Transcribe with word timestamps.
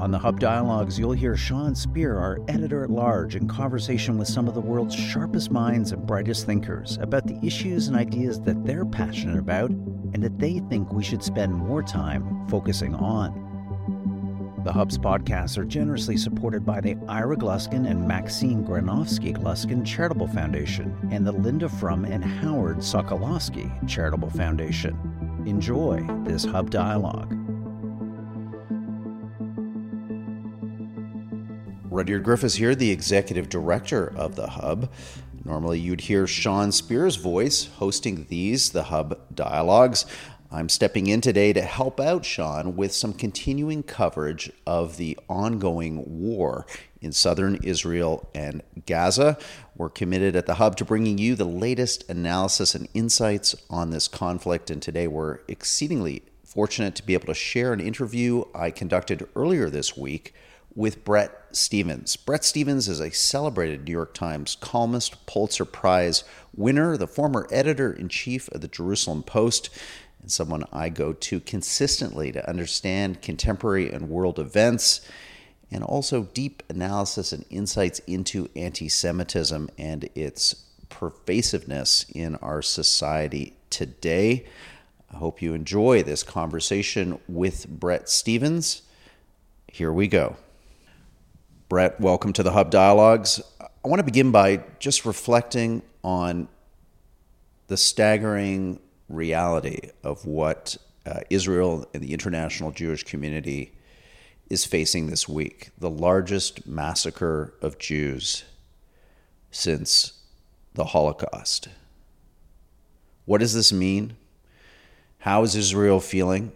On 0.00 0.10
the 0.10 0.18
Hub 0.18 0.40
Dialogues, 0.40 0.98
you'll 0.98 1.12
hear 1.12 1.36
Sean 1.36 1.74
Speer, 1.74 2.16
our 2.16 2.38
editor 2.48 2.82
at 2.82 2.90
large, 2.90 3.36
in 3.36 3.46
conversation 3.46 4.16
with 4.16 4.28
some 4.28 4.48
of 4.48 4.54
the 4.54 4.60
world's 4.60 4.94
sharpest 4.94 5.50
minds 5.50 5.92
and 5.92 6.06
brightest 6.06 6.46
thinkers 6.46 6.98
about 7.02 7.26
the 7.26 7.38
issues 7.46 7.86
and 7.86 7.94
ideas 7.94 8.40
that 8.40 8.64
they're 8.64 8.86
passionate 8.86 9.38
about 9.38 9.68
and 9.68 10.24
that 10.24 10.38
they 10.38 10.60
think 10.70 10.90
we 10.90 11.04
should 11.04 11.22
spend 11.22 11.54
more 11.54 11.82
time 11.82 12.48
focusing 12.48 12.94
on. 12.94 13.34
The 14.64 14.72
Hub's 14.72 14.96
podcasts 14.96 15.58
are 15.58 15.66
generously 15.66 16.16
supported 16.16 16.64
by 16.64 16.80
the 16.80 16.96
Ira 17.06 17.36
Gluskin 17.36 17.86
and 17.86 18.08
Maxine 18.08 18.64
Granovsky 18.64 19.36
Gluskin 19.36 19.84
Charitable 19.84 20.28
Foundation 20.28 20.96
and 21.12 21.26
the 21.26 21.32
Linda 21.32 21.68
Frum 21.68 22.06
and 22.06 22.24
Howard 22.24 22.78
Sokolowski 22.78 23.86
Charitable 23.86 24.30
Foundation. 24.30 24.96
Enjoy 25.44 26.02
this 26.24 26.46
Hub 26.46 26.70
Dialogue. 26.70 27.39
Rudyard 32.00 32.24
Griffiths 32.24 32.54
here, 32.54 32.74
the 32.74 32.90
executive 32.90 33.50
director 33.50 34.10
of 34.16 34.34
the 34.34 34.46
Hub. 34.46 34.90
Normally, 35.44 35.78
you'd 35.78 36.00
hear 36.00 36.26
Sean 36.26 36.72
Speer's 36.72 37.16
voice 37.16 37.66
hosting 37.76 38.24
these, 38.30 38.70
the 38.70 38.84
Hub 38.84 39.20
Dialogues. 39.34 40.06
I'm 40.50 40.70
stepping 40.70 41.08
in 41.08 41.20
today 41.20 41.52
to 41.52 41.60
help 41.60 42.00
out 42.00 42.24
Sean 42.24 42.74
with 42.74 42.94
some 42.94 43.12
continuing 43.12 43.82
coverage 43.82 44.50
of 44.66 44.96
the 44.96 45.18
ongoing 45.28 46.22
war 46.22 46.64
in 47.02 47.12
southern 47.12 47.56
Israel 47.56 48.30
and 48.34 48.62
Gaza. 48.86 49.36
We're 49.76 49.90
committed 49.90 50.34
at 50.34 50.46
the 50.46 50.54
Hub 50.54 50.76
to 50.76 50.86
bringing 50.86 51.18
you 51.18 51.34
the 51.34 51.44
latest 51.44 52.08
analysis 52.08 52.74
and 52.74 52.88
insights 52.94 53.54
on 53.68 53.90
this 53.90 54.08
conflict, 54.08 54.70
and 54.70 54.80
today 54.80 55.06
we're 55.06 55.40
exceedingly 55.48 56.22
fortunate 56.46 56.94
to 56.94 57.04
be 57.04 57.12
able 57.12 57.26
to 57.26 57.34
share 57.34 57.74
an 57.74 57.80
interview 57.80 58.44
I 58.54 58.70
conducted 58.70 59.28
earlier 59.36 59.68
this 59.68 59.98
week 59.98 60.32
with 60.74 61.04
Bret 61.04 61.39
Stephens. 61.56 62.16
Bret 62.16 62.44
Stephens 62.44 62.88
is 62.88 63.00
a 63.00 63.10
celebrated 63.10 63.84
New 63.84 63.92
York 63.92 64.14
Times 64.14 64.56
columnist, 64.60 65.26
Pulitzer 65.26 65.64
Prize 65.64 66.24
winner, 66.54 66.96
the 66.96 67.06
former 67.06 67.46
editor 67.50 67.92
in 67.92 68.08
chief 68.08 68.48
of 68.48 68.60
the 68.60 68.68
Jerusalem 68.68 69.22
Post, 69.22 69.70
and 70.20 70.30
someone 70.30 70.64
I 70.72 70.88
go 70.88 71.12
to 71.12 71.40
consistently 71.40 72.32
to 72.32 72.48
understand 72.48 73.22
contemporary 73.22 73.90
and 73.90 74.08
world 74.08 74.38
events, 74.38 75.00
and 75.70 75.84
also 75.84 76.24
deep 76.24 76.62
analysis 76.68 77.32
and 77.32 77.44
insights 77.50 78.00
into 78.00 78.48
anti 78.56 78.88
Semitism 78.88 79.70
and 79.78 80.08
its 80.14 80.54
pervasiveness 80.88 82.04
in 82.14 82.36
our 82.36 82.62
society 82.62 83.54
today. 83.70 84.44
I 85.12 85.16
hope 85.16 85.42
you 85.42 85.54
enjoy 85.54 86.02
this 86.02 86.22
conversation 86.22 87.18
with 87.28 87.68
Bret 87.68 88.08
Stephens. 88.08 88.82
Here 89.66 89.92
we 89.92 90.08
go. 90.08 90.36
Bret, 91.70 92.00
welcome 92.00 92.32
to 92.32 92.42
the 92.42 92.50
Hub 92.50 92.72
Dialogues. 92.72 93.40
I 93.60 93.86
want 93.86 94.00
to 94.00 94.04
begin 94.04 94.32
by 94.32 94.64
just 94.80 95.06
reflecting 95.06 95.82
on 96.02 96.48
the 97.68 97.76
staggering 97.76 98.80
reality 99.08 99.90
of 100.02 100.26
what 100.26 100.76
uh, 101.06 101.20
Israel 101.30 101.86
and 101.94 102.02
the 102.02 102.12
international 102.12 102.72
Jewish 102.72 103.04
community 103.04 103.70
is 104.48 104.64
facing 104.64 105.06
this 105.06 105.28
week 105.28 105.70
the 105.78 105.88
largest 105.88 106.66
massacre 106.66 107.54
of 107.62 107.78
Jews 107.78 108.42
since 109.52 110.14
the 110.74 110.86
Holocaust. 110.86 111.68
What 113.26 113.38
does 113.38 113.54
this 113.54 113.72
mean? 113.72 114.16
How 115.18 115.44
is 115.44 115.54
Israel 115.54 116.00
feeling? 116.00 116.50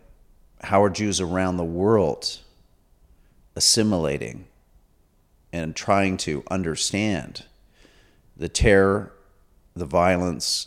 How 0.65 0.83
are 0.83 0.91
Jews 0.91 1.21
around 1.21 1.57
the 1.57 1.63
world 1.63 2.41
assimilating 3.55 4.47
and 5.55 5.77
trying 5.77 6.17
to 6.17 6.43
understand 6.51 7.45
the 8.37 8.49
terror, 8.49 9.13
the 9.77 9.87
violence, 9.87 10.67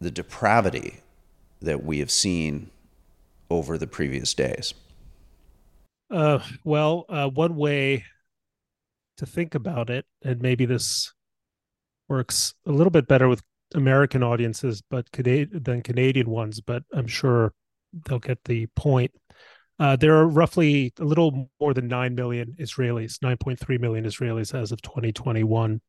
the 0.00 0.10
depravity 0.12 1.00
that 1.60 1.82
we 1.82 1.98
have 1.98 2.10
seen 2.10 2.70
over 3.50 3.76
the 3.76 3.88
previous 3.88 4.34
days? 4.34 4.72
Uh, 6.12 6.38
well, 6.62 7.06
uh, 7.08 7.28
one 7.28 7.56
way 7.56 8.04
to 9.16 9.26
think 9.26 9.56
about 9.56 9.90
it, 9.90 10.06
and 10.22 10.40
maybe 10.40 10.64
this 10.64 11.12
works 12.08 12.54
a 12.66 12.70
little 12.70 12.92
bit 12.92 13.08
better 13.08 13.28
with 13.28 13.42
American 13.74 14.22
audiences, 14.22 14.80
but 14.88 15.10
than 15.10 15.82
Canadian 15.82 16.30
ones, 16.30 16.60
but 16.60 16.84
I'm 16.92 17.08
sure 17.08 17.52
they'll 17.92 18.20
get 18.20 18.44
the 18.44 18.68
point. 18.76 19.10
Uh, 19.78 19.94
there 19.96 20.16
are 20.16 20.26
roughly 20.26 20.92
a 20.98 21.04
little 21.04 21.48
more 21.60 21.72
than 21.72 21.86
9 21.86 22.14
million 22.14 22.56
Israelis, 22.58 23.18
9.3 23.18 23.80
million 23.80 24.04
Israelis 24.04 24.54
as 24.54 24.72
of 24.72 24.82
2021. 24.82 25.80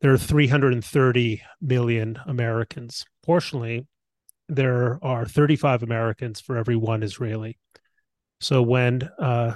There 0.00 0.12
are 0.12 0.18
330 0.18 1.42
million 1.60 2.18
Americans. 2.26 3.04
Fortunately, 3.24 3.86
there 4.48 4.98
are 5.02 5.24
35 5.24 5.82
Americans 5.82 6.40
for 6.40 6.56
every 6.56 6.76
one 6.76 7.02
Israeli. 7.02 7.58
So 8.40 8.60
when 8.62 9.02
uh, 9.18 9.54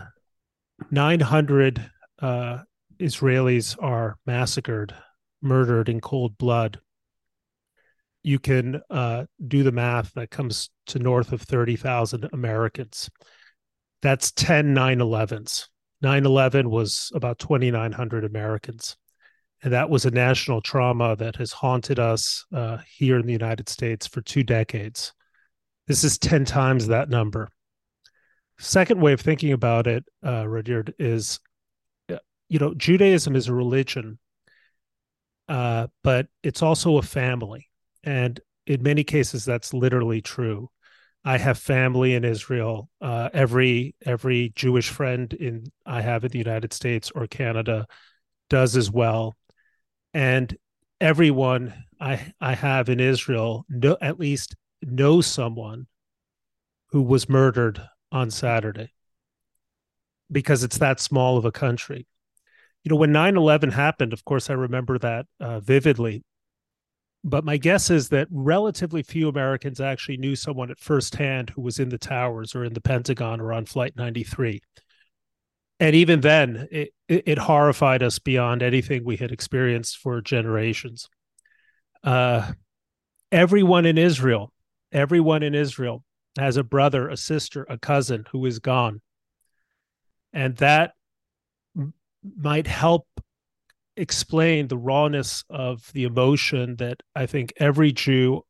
900 0.90 1.90
uh, 2.22 2.58
Israelis 2.98 3.76
are 3.82 4.16
massacred, 4.26 4.94
murdered 5.42 5.88
in 5.88 6.00
cold 6.00 6.38
blood, 6.38 6.80
you 8.22 8.38
can 8.38 8.80
uh, 8.90 9.24
do 9.46 9.62
the 9.62 9.72
math 9.72 10.12
that 10.14 10.30
comes 10.30 10.70
to 10.86 10.98
north 10.98 11.32
of 11.32 11.42
30,000 11.42 12.28
Americans 12.32 13.10
that's 14.02 14.32
10 14.32 14.74
9-11s 14.74 15.66
9-11 16.02 16.66
was 16.66 17.12
about 17.14 17.38
2900 17.38 18.24
americans. 18.24 18.96
And 19.62 19.74
that 19.74 19.90
was 19.90 20.06
a 20.06 20.10
national 20.10 20.62
trauma 20.62 21.16
that 21.16 21.36
has 21.36 21.52
haunted 21.52 21.98
us 21.98 22.46
uh, 22.54 22.78
here 22.88 23.18
in 23.18 23.26
the 23.26 23.32
united 23.32 23.68
states 23.68 24.06
for 24.06 24.22
two 24.22 24.42
decades. 24.42 25.12
This 25.86 26.04
is 26.04 26.18
10 26.18 26.44
times 26.46 26.86
that 26.86 27.10
number. 27.10 27.48
Second 28.58 29.00
way 29.00 29.12
of 29.12 29.20
thinking 29.20 29.52
about 29.52 29.86
it 29.86 30.04
uh, 30.24 30.46
rudyard 30.48 30.94
is 30.98 31.40
uh, 32.10 32.18
you 32.48 32.58
know 32.58 32.74
judaism 32.74 33.36
is 33.36 33.48
a 33.48 33.54
religion 33.54 34.18
uh, 35.48 35.88
but 36.04 36.28
it's 36.44 36.62
also 36.62 36.96
a 36.96 37.02
family. 37.02 37.68
And 38.04 38.40
in 38.66 38.82
many 38.82 39.04
cases 39.04 39.44
that's 39.44 39.74
literally 39.74 40.22
true 40.22 40.70
I 41.24 41.38
have 41.38 41.58
family 41.58 42.14
in 42.14 42.24
Israel. 42.24 42.88
Uh, 43.00 43.28
every 43.32 43.94
every 44.04 44.52
Jewish 44.54 44.88
friend 44.88 45.32
in 45.32 45.64
I 45.84 46.00
have 46.00 46.24
in 46.24 46.30
the 46.30 46.38
United 46.38 46.72
States 46.72 47.10
or 47.14 47.26
Canada 47.26 47.86
does 48.48 48.76
as 48.76 48.90
well, 48.90 49.36
and 50.14 50.56
everyone 51.00 51.74
I 52.00 52.32
I 52.40 52.54
have 52.54 52.88
in 52.88 53.00
Israel 53.00 53.66
at 54.00 54.18
least 54.18 54.56
knows 54.82 55.26
someone 55.26 55.86
who 56.88 57.02
was 57.02 57.28
murdered 57.28 57.82
on 58.10 58.30
Saturday 58.30 58.90
because 60.32 60.64
it's 60.64 60.78
that 60.78 61.00
small 61.00 61.36
of 61.36 61.44
a 61.44 61.52
country. 61.52 62.06
You 62.82 62.90
know, 62.90 62.96
when 62.96 63.12
9 63.12 63.36
11 63.36 63.70
happened, 63.72 64.12
of 64.12 64.24
course, 64.24 64.48
I 64.48 64.54
remember 64.54 64.98
that 64.98 65.26
uh, 65.38 65.60
vividly 65.60 66.24
but 67.22 67.44
my 67.44 67.56
guess 67.56 67.90
is 67.90 68.08
that 68.08 68.28
relatively 68.30 69.02
few 69.02 69.28
Americans 69.28 69.80
actually 69.80 70.16
knew 70.16 70.34
someone 70.34 70.70
at 70.70 70.78
first 70.78 71.16
hand 71.16 71.50
who 71.50 71.62
was 71.62 71.78
in 71.78 71.90
the 71.90 71.98
towers 71.98 72.54
or 72.54 72.64
in 72.64 72.72
the 72.72 72.80
Pentagon 72.80 73.40
or 73.40 73.52
on 73.52 73.66
Flight 73.66 73.94
93. 73.96 74.62
And 75.78 75.94
even 75.96 76.20
then, 76.20 76.68
it, 76.70 76.90
it 77.08 77.38
horrified 77.38 78.02
us 78.02 78.18
beyond 78.18 78.62
anything 78.62 79.04
we 79.04 79.16
had 79.16 79.32
experienced 79.32 79.98
for 79.98 80.20
generations. 80.20 81.08
Uh, 82.02 82.52
everyone 83.32 83.86
in 83.86 83.98
Israel, 83.98 84.52
everyone 84.92 85.42
in 85.42 85.54
Israel 85.54 86.04
has 86.38 86.56
a 86.56 86.64
brother, 86.64 87.08
a 87.08 87.16
sister, 87.16 87.66
a 87.68 87.78
cousin 87.78 88.24
who 88.30 88.44
is 88.46 88.58
gone. 88.58 89.00
And 90.32 90.56
that 90.58 90.92
might 92.36 92.66
help 92.66 93.06
explain 94.00 94.66
the 94.66 94.78
rawness 94.78 95.44
of 95.50 95.90
the 95.92 96.04
emotion 96.04 96.76
that 96.76 97.02
I 97.14 97.26
think 97.26 97.52
every 97.58 97.92
Jew 97.92 98.42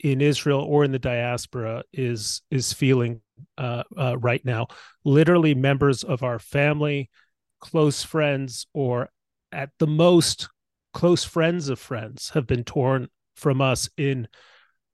in 0.00 0.20
Israel 0.20 0.60
or 0.60 0.84
in 0.84 0.92
the 0.92 0.98
diaspora 0.98 1.82
is 1.92 2.42
is 2.50 2.72
feeling 2.72 3.20
uh, 3.56 3.84
uh, 3.96 4.18
right 4.18 4.44
now. 4.44 4.66
Literally, 5.04 5.54
members 5.54 6.02
of 6.02 6.22
our 6.22 6.38
family, 6.38 7.10
close 7.60 8.02
friends 8.02 8.66
or 8.74 9.10
at 9.52 9.70
the 9.78 9.86
most 9.86 10.48
close 10.92 11.24
friends 11.24 11.68
of 11.68 11.78
friends 11.78 12.30
have 12.30 12.46
been 12.46 12.64
torn 12.64 13.08
from 13.36 13.60
us 13.60 13.88
in 13.96 14.26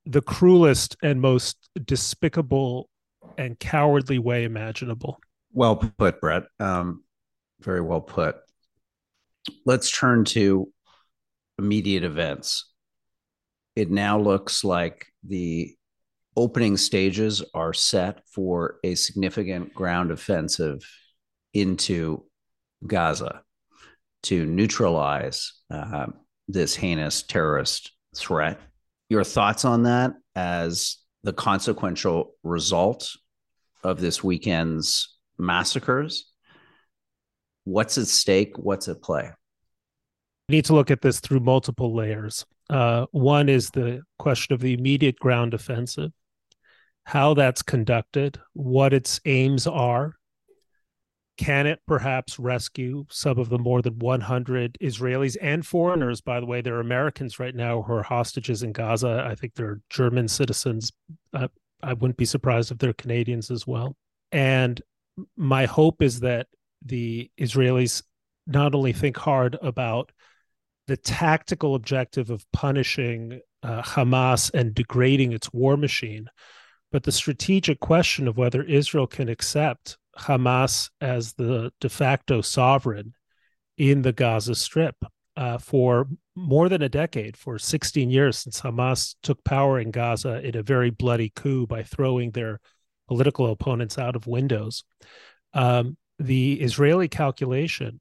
the 0.05 0.21
cruelest 0.21 0.95
and 1.01 1.19
most 1.19 1.69
despicable 1.83 2.89
and 3.37 3.59
cowardly 3.59 4.19
way 4.19 4.43
imaginable. 4.43 5.19
Well 5.51 5.75
put, 5.75 6.21
Bret. 6.21 6.43
Um, 6.59 7.03
very 7.59 7.81
well 7.81 8.01
put. 8.01 8.37
Let's 9.65 9.91
turn 9.91 10.25
to 10.25 10.71
immediate 11.59 12.03
events. 12.03 12.71
It 13.75 13.91
now 13.91 14.19
looks 14.19 14.63
like 14.63 15.07
the 15.23 15.75
opening 16.35 16.77
stages 16.77 17.43
are 17.53 17.73
set 17.73 18.21
for 18.27 18.77
a 18.83 18.95
significant 18.95 19.73
ground 19.73 20.11
offensive 20.11 20.81
into 21.53 22.23
Gaza 22.85 23.41
to 24.23 24.45
neutralize 24.45 25.53
uh, 25.69 26.07
this 26.47 26.75
heinous 26.75 27.23
terrorist 27.23 27.91
threat. 28.15 28.59
Your 29.09 29.23
thoughts 29.23 29.65
on 29.65 29.83
that 29.83 30.13
as 30.35 30.97
the 31.23 31.33
consequential 31.33 32.35
result 32.43 33.11
of 33.83 33.99
this 33.99 34.23
weekend's 34.23 35.17
massacres? 35.37 36.31
What's 37.65 37.97
at 37.97 38.07
stake? 38.07 38.57
What's 38.57 38.87
at 38.87 39.01
play? 39.01 39.31
We 40.49 40.55
need 40.55 40.65
to 40.65 40.75
look 40.75 40.91
at 40.91 41.01
this 41.01 41.19
through 41.19 41.41
multiple 41.41 41.93
layers. 41.93 42.45
Uh, 42.69 43.05
one 43.11 43.49
is 43.49 43.69
the 43.71 44.01
question 44.17 44.53
of 44.53 44.61
the 44.61 44.73
immediate 44.73 45.19
ground 45.19 45.53
offensive, 45.53 46.11
how 47.03 47.33
that's 47.33 47.61
conducted, 47.61 48.39
what 48.53 48.93
its 48.93 49.19
aims 49.25 49.67
are, 49.67 50.15
can 51.37 51.67
it 51.67 51.81
perhaps 51.85 52.39
rescue 52.39 53.05
some 53.09 53.37
of 53.37 53.49
the 53.49 53.57
more 53.57 53.81
than 53.81 53.99
100 53.99 54.77
Israelis 54.81 55.35
and 55.41 55.65
foreigners? 55.65 56.21
By 56.21 56.39
the 56.39 56.45
way, 56.45 56.61
there 56.61 56.75
are 56.75 56.81
Americans 56.81 57.39
right 57.39 57.53
now 57.53 57.81
who 57.81 57.93
are 57.93 58.03
hostages 58.03 58.63
in 58.63 58.71
Gaza. 58.71 59.25
I 59.27 59.35
think 59.35 59.53
they're 59.53 59.81
German 59.89 60.27
citizens. 60.29 60.93
Uh, 61.33 61.49
I 61.83 61.93
wouldn't 61.93 62.17
be 62.17 62.25
surprised 62.25 62.71
if 62.71 62.77
they're 62.77 62.93
Canadians 62.93 63.51
as 63.51 63.67
well. 63.67 63.97
And 64.31 64.81
my 65.35 65.65
hope 65.65 66.01
is 66.01 66.21
that 66.21 66.47
the 66.85 67.29
Israelis 67.39 68.03
not 68.47 68.75
only 68.75 68.93
think 68.93 69.17
hard 69.17 69.57
about 69.61 70.11
the 70.87 70.97
tactical 70.97 71.75
objective 71.75 72.29
of 72.29 72.45
punishing 72.53 73.39
uh, 73.63 73.81
Hamas 73.81 74.53
and 74.53 74.73
degrading 74.73 75.33
its 75.33 75.51
war 75.51 75.75
machine, 75.77 76.27
but 76.91 77.03
the 77.03 77.11
strategic 77.11 77.79
question 77.79 78.27
of 78.27 78.37
whether 78.37 78.61
Israel 78.63 79.07
can 79.07 79.27
accept 79.27 79.97
Hamas 80.17 80.89
as 81.01 81.33
the 81.33 81.71
de 81.81 81.89
facto 81.89 82.41
sovereign 82.41 83.13
in 83.77 84.03
the 84.03 84.13
Gaza 84.13 84.55
Strip 84.55 84.95
uh, 85.35 85.57
for 85.57 86.07
more 86.35 86.69
than 86.69 86.81
a 86.81 86.89
decade, 86.89 87.35
for 87.35 87.57
16 87.57 88.09
years 88.09 88.37
since 88.37 88.61
Hamas 88.61 89.15
took 89.23 89.43
power 89.43 89.79
in 89.79 89.91
Gaza 89.91 90.45
in 90.45 90.55
a 90.55 90.63
very 90.63 90.89
bloody 90.89 91.31
coup 91.35 91.65
by 91.65 91.83
throwing 91.83 92.31
their 92.31 92.59
political 93.07 93.51
opponents 93.51 93.97
out 93.97 94.15
of 94.15 94.27
windows. 94.27 94.83
Um, 95.53 95.97
the 96.19 96.53
Israeli 96.61 97.07
calculation, 97.07 97.99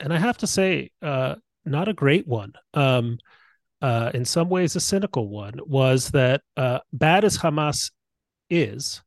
and 0.00 0.12
I 0.12 0.18
have 0.18 0.38
to 0.38 0.46
say, 0.46 0.90
uh, 1.02 1.36
not 1.64 1.88
a 1.88 1.92
great 1.92 2.26
one. 2.26 2.52
Um, 2.74 3.18
uh, 3.82 4.10
in 4.14 4.24
some 4.24 4.48
ways, 4.48 4.76
a 4.76 4.80
cynical 4.80 5.28
one 5.28 5.54
was 5.64 6.10
that 6.10 6.42
uh, 6.56 6.78
bad 6.92 7.24
as 7.24 7.38
Hamas 7.38 7.90
is, 8.48 9.02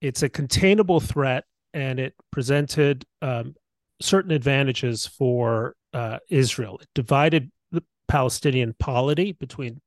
it's 0.00 0.22
a 0.22 0.28
containable 0.28 1.00
threat 1.00 1.44
and 1.72 1.98
it 1.98 2.14
presented 2.30 3.04
um, 3.22 3.54
certain 4.00 4.30
advantages 4.30 5.06
for 5.06 5.74
uh, 5.92 6.18
Israel. 6.28 6.78
It 6.80 6.88
divided 6.94 7.50
the 7.72 7.82
Palestinian 8.08 8.74
polity 8.78 9.32
between 9.32 9.80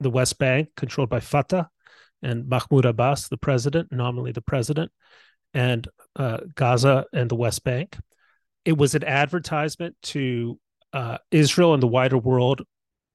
the 0.00 0.10
West 0.10 0.38
Bank, 0.38 0.68
controlled 0.76 1.10
by 1.10 1.20
Fatah, 1.20 1.68
and 2.22 2.48
Mahmoud 2.48 2.84
Abbas, 2.84 3.28
the 3.28 3.36
president, 3.36 3.90
nominally 3.90 4.32
the 4.32 4.42
president, 4.42 4.90
and 5.54 5.88
uh, 6.16 6.38
Gaza 6.54 7.06
and 7.12 7.30
the 7.30 7.36
West 7.36 7.64
Bank. 7.64 7.96
It 8.64 8.76
was 8.76 8.94
an 8.94 9.04
advertisement 9.04 9.96
to 10.04 10.58
uh, 10.92 11.18
Israel 11.30 11.74
and 11.74 11.82
the 11.82 11.86
wider 11.86 12.18
world 12.18 12.62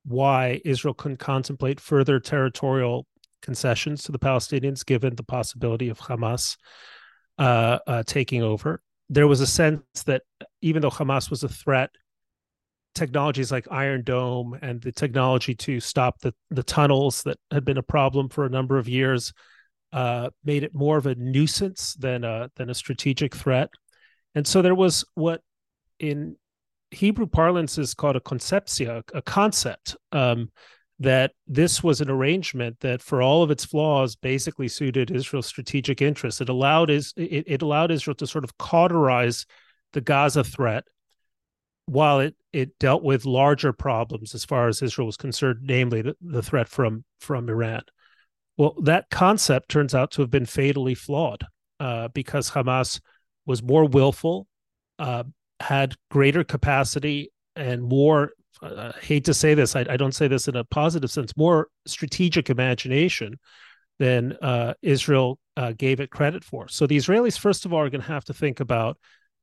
why 0.06 0.62
Israel 0.64 0.94
couldn't 0.94 1.18
contemplate 1.18 1.80
further 1.80 2.20
territorial 2.20 3.08
concessions 3.42 4.04
to 4.04 4.12
the 4.12 4.20
Palestinians, 4.20 4.86
given 4.86 5.16
the 5.16 5.24
possibility 5.24 5.90
of 5.90 6.00
Hamas 6.00 6.58
uh, 7.38 7.80
uh, 7.88 8.04
taking 8.04 8.44
over. 8.44 8.82
There 9.10 9.28
was 9.28 9.42
a 9.42 9.48
sense 9.48 9.82
that 10.06 10.24
even 10.62 10.82
though 10.82 10.92
Hamas 10.92 11.30
was 11.30 11.44
a 11.44 11.50
threat, 11.50 11.90
technologies 12.94 13.52
like 13.52 13.68
Iron 13.70 14.04
Dome 14.04 14.58
and 14.62 14.82
the 14.82 14.92
technology 14.92 15.54
to 15.56 15.80
stop 15.80 16.20
the, 16.20 16.34
the 16.50 16.64
tunnels 16.64 17.24
that 17.24 17.38
had 17.52 17.66
been 17.66 17.78
a 17.78 17.84
problem 17.84 18.30
for 18.30 18.46
a 18.46 18.50
number 18.50 18.78
of 18.78 18.88
years 18.88 19.34
uh, 19.96 20.30
made 20.44 20.64
it 20.64 20.76
more 20.76 20.98
of 20.98 21.06
a 21.06 21.16
nuisance 21.16 21.96
than 21.96 22.24
a, 22.24 22.50
than 22.58 22.70
a 22.70 22.76
strategic 22.76 23.34
threat. 23.34 23.70
And 24.36 24.46
so 24.46 24.62
there 24.62 24.76
was 24.76 25.06
what 25.16 25.42
in 26.00 26.36
Hebrew 26.92 27.28
parlance 27.28 27.78
is 27.78 27.94
called 27.94 28.18
a 28.18 28.20
conceptia, 28.20 29.04
a 29.14 29.22
concept. 29.22 29.96
Um, 30.12 30.52
that 31.00 31.32
this 31.46 31.84
was 31.84 32.00
an 32.00 32.10
arrangement 32.10 32.80
that, 32.80 33.02
for 33.02 33.22
all 33.22 33.44
of 33.44 33.52
its 33.52 33.66
flaws, 33.66 34.16
basically 34.16 34.70
suited 34.70 35.12
Israel's 35.12 35.46
strategic 35.46 36.02
interests. 36.02 36.40
It 36.40 36.50
allowed 36.50 36.90
is 36.90 37.14
it, 37.18 37.44
it 37.48 37.62
allowed 37.62 37.92
Israel 37.92 38.16
to 38.16 38.28
sort 38.28 38.46
of 38.46 38.58
cauterize 38.58 39.46
the 39.92 40.02
Gaza 40.02 40.44
threat 40.44 40.86
while 41.86 42.20
it 42.22 42.36
it 42.54 42.80
dealt 42.80 43.04
with 43.04 43.26
larger 43.26 43.74
problems 43.74 44.34
as 44.34 44.46
far 44.46 44.70
as 44.70 44.82
Israel 44.82 45.08
was 45.08 45.18
concerned, 45.18 45.60
namely 45.64 46.02
the, 46.02 46.16
the 46.22 46.42
threat 46.42 46.70
from 46.70 47.04
from 47.20 47.50
Iran. 47.50 47.82
Well, 48.58 48.76
that 48.84 49.10
concept 49.10 49.70
turns 49.70 49.94
out 49.94 50.12
to 50.12 50.22
have 50.22 50.32
been 50.32 50.46
fatally 50.46 50.96
flawed 50.96 51.46
uh, 51.80 52.08
because 52.10 52.52
Hamas 52.52 53.02
was 53.46 53.62
more 53.62 53.86
willful, 53.86 54.48
uh, 54.98 55.24
had 55.60 55.96
greater 56.10 56.44
capacity, 56.44 57.32
and 57.56 57.84
more 57.84 58.32
I 58.62 58.94
hate 59.02 59.26
to 59.26 59.34
say 59.34 59.54
this, 59.54 59.76
I, 59.76 59.86
I, 59.90 59.98
don't 59.98 60.16
say 60.16 60.28
this 60.28 60.48
in 60.48 60.56
a 60.56 60.64
positive 60.64 61.12
sense, 61.12 61.36
more 61.36 61.68
strategic 61.86 62.50
imagination 62.50 63.38
than 64.00 64.34
uh, 64.42 64.74
Israel 64.82 65.40
uh, 65.58 65.74
gave 65.78 66.00
it 66.00 66.10
credit 66.10 66.44
for. 66.44 66.68
So 66.68 66.88
the 66.88 66.98
Israelis, 66.98 67.38
first 67.38 67.66
of 67.66 67.74
all, 67.74 67.82
are 67.82 67.90
going 67.90 68.02
to 68.02 68.08
have 68.08 68.26
to 68.26 68.34
think 68.34 68.60
about 68.60 68.98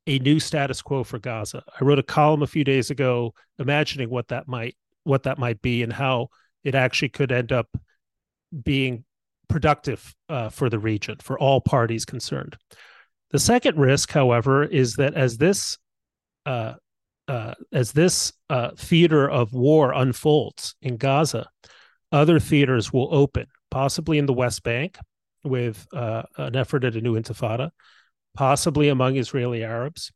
a 0.07 0.19
new 0.19 0.39
status 0.39 0.81
quo 0.81 1.03
for 1.03 1.19
Gaza. 1.19 1.63
I 1.79 1.83
wrote 1.83 1.99
a 1.99 2.03
column 2.03 2.43
a 2.43 2.47
few 2.47 2.63
days 2.63 2.89
ago 2.89 3.33
imagining 3.59 4.09
what 4.09 4.27
that 4.29 4.47
might 4.47 4.75
what 5.05 5.23
that 5.23 5.37
might 5.37 5.61
be 5.61 5.83
and 5.83 5.91
how 5.91 6.29
it 6.63 6.75
actually 6.75 7.09
could 7.09 7.31
end 7.31 7.51
up 7.51 7.67
being 8.63 9.03
productive 9.49 10.15
uh, 10.29 10.49
for 10.49 10.69
the 10.69 10.79
region 10.79 11.17
for 11.21 11.37
all 11.39 11.61
parties 11.61 12.05
concerned. 12.05 12.57
The 13.31 13.39
second 13.39 13.77
risk, 13.77 14.11
however, 14.11 14.63
is 14.63 14.95
that 14.95 15.15
as 15.15 15.37
this 15.37 15.77
uh, 16.45 16.73
uh, 17.27 17.53
as 17.71 17.93
this 17.93 18.33
uh, 18.49 18.71
theater 18.75 19.29
of 19.29 19.53
war 19.53 19.93
unfolds 19.93 20.75
in 20.81 20.97
Gaza, 20.97 21.47
other 22.11 22.39
theaters 22.39 22.91
will 22.91 23.07
open, 23.11 23.47
possibly 23.71 24.17
in 24.17 24.25
the 24.25 24.33
West 24.33 24.63
Bank 24.63 24.97
with 25.43 25.87
uh, 25.93 26.23
an 26.37 26.55
effort 26.55 26.83
at 26.83 26.95
a 26.95 27.01
new 27.01 27.19
intifada, 27.19 27.71
possibly 28.35 28.89
among 28.89 29.15
Israeli 29.15 29.63
Arabs, 29.63 30.11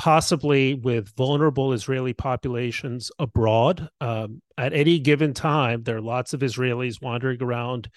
possibly 0.00 0.72
with 0.72 1.14
vulnerable 1.14 1.74
Israeli 1.74 2.14
populations 2.14 3.10
abroad. 3.18 3.86
Um, 4.00 4.40
at 4.56 4.72
any 4.72 4.98
given 4.98 5.34
time, 5.34 5.82
there 5.82 5.98
are 5.98 6.00
lots 6.00 6.32
of 6.32 6.40
Israelis 6.40 7.02
wandering 7.02 7.42
around 7.42 7.90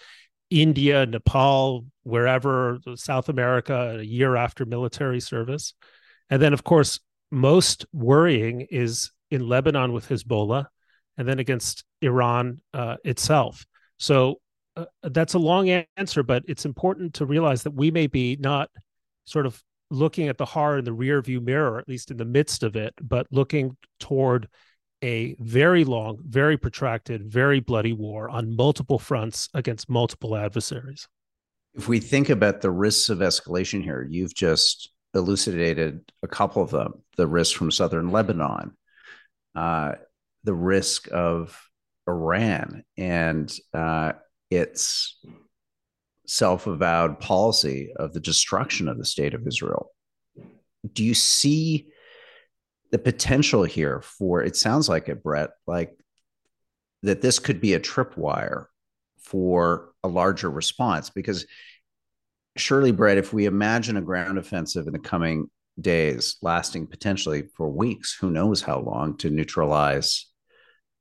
India, 0.49 1.05
Nepal, 1.05 1.85
wherever, 2.03 2.79
South 2.95 3.29
America, 3.29 3.99
a 3.99 4.03
year 4.03 4.35
after 4.35 4.65
military 4.65 5.21
service. 5.21 5.75
And 6.29 6.41
then, 6.41 6.51
of 6.51 6.65
course, 6.65 6.99
most 7.31 7.85
worrying 7.93 8.67
is 8.69 9.09
in 9.31 9.47
Lebanon 9.47 9.93
with 9.93 10.09
Hezbollah, 10.09 10.65
and 11.15 11.25
then 11.25 11.39
against 11.39 11.85
Iran 12.01 12.59
uh, 12.73 12.97
itself. 13.05 13.65
So 13.97 14.41
uh, 14.75 14.87
that's 15.03 15.35
a 15.35 15.39
long 15.39 15.69
answer, 15.95 16.21
but 16.21 16.43
it's 16.49 16.65
important 16.65 17.13
to 17.13 17.25
realize 17.25 17.63
that 17.63 17.71
we 17.71 17.91
may 17.91 18.07
be 18.07 18.35
not 18.41 18.69
sort 19.23 19.45
of 19.45 19.63
looking 19.93 20.27
at 20.27 20.37
the 20.37 20.45
horror 20.45 20.79
in 20.79 20.85
the 20.85 20.93
rear 20.93 21.21
view 21.21 21.39
mirror, 21.39 21.77
at 21.77 21.87
least 21.87 22.11
in 22.11 22.17
the 22.17 22.25
midst 22.25 22.63
of 22.63 22.75
it, 22.75 22.93
but 23.01 23.27
looking 23.31 23.77
toward 23.99 24.49
a 25.03 25.35
very 25.39 25.83
long, 25.83 26.17
very 26.27 26.57
protracted, 26.57 27.31
very 27.31 27.59
bloody 27.59 27.93
war 27.93 28.29
on 28.29 28.55
multiple 28.55 28.97
fronts 28.97 29.49
against 29.53 29.89
multiple 29.89 30.35
adversaries. 30.35 31.07
If 31.75 31.87
we 31.87 31.99
think 31.99 32.29
about 32.29 32.61
the 32.61 32.71
risks 32.71 33.09
of 33.09 33.19
escalation 33.19 33.83
here, 33.83 34.07
you've 34.09 34.33
just 34.33 34.89
elucidated 35.13 36.11
a 36.23 36.27
couple 36.27 36.63
of 36.63 36.71
them 36.71 37.03
the 37.17 37.27
risk 37.27 37.55
from 37.55 37.69
southern 37.69 38.09
Lebanon, 38.09 38.75
uh, 39.55 39.93
the 40.43 40.53
risk 40.53 41.07
of 41.11 41.69
Iran 42.07 42.83
and 42.97 43.53
uh, 43.73 44.13
its 44.49 45.19
self 46.33 46.65
avowed 46.65 47.19
policy 47.19 47.93
of 47.95 48.11
the 48.11 48.19
destruction 48.19 48.87
of 48.87 48.97
the 48.97 49.05
state 49.05 49.35
of 49.35 49.45
Israel. 49.45 49.91
Do 50.91 51.03
you 51.03 51.13
see 51.13 51.89
the 52.91 52.97
potential 52.97 53.63
here 53.63 54.01
for 54.01 54.41
it 54.41 54.55
sounds 54.55 54.89
like 54.89 55.09
it, 55.09 55.21
Bret, 55.21 55.51
like 55.67 55.95
that 57.03 57.21
this 57.21 57.37
could 57.37 57.61
be 57.61 57.75
a 57.75 57.79
tripwire 57.79 58.65
for 59.19 59.91
a 60.03 60.07
larger 60.07 60.49
response 60.49 61.11
because 61.11 61.45
surely, 62.57 62.91
Bret, 62.91 63.19
if 63.19 63.31
we 63.31 63.45
imagine 63.45 63.95
a 63.97 64.01
ground 64.01 64.39
offensive 64.39 64.87
in 64.87 64.93
the 64.93 64.99
coming 64.99 65.51
days, 65.79 66.37
lasting 66.41 66.87
potentially 66.87 67.43
for 67.55 67.69
weeks, 67.69 68.17
who 68.19 68.31
knows 68.31 68.63
how 68.63 68.79
long, 68.79 69.17
to 69.17 69.29
neutralize 69.29 70.25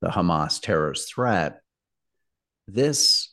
the 0.03 0.09
Hamas 0.09 0.61
terrorist 0.61 1.15
threat, 1.15 1.61
this 2.69 3.32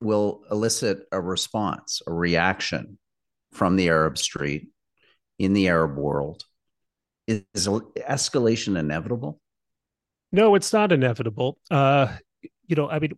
will 0.00 0.42
elicit 0.50 1.06
a 1.12 1.20
response, 1.20 2.02
a 2.06 2.12
reaction 2.12 2.98
from 3.52 3.76
the 3.76 3.88
Arab 3.88 4.18
street 4.18 4.68
in 5.38 5.52
the 5.52 5.68
Arab 5.68 5.96
world. 5.96 6.44
Is, 7.26 7.42
escalation 7.54 8.78
inevitable? 8.78 9.40
No, 10.32 10.54
it's 10.54 10.72
not 10.72 10.92
inevitable. 10.92 11.58
Uh, 11.70 12.08
you 12.66 12.76
know, 12.76 12.88
I 12.88 12.98
mean, 12.98 13.12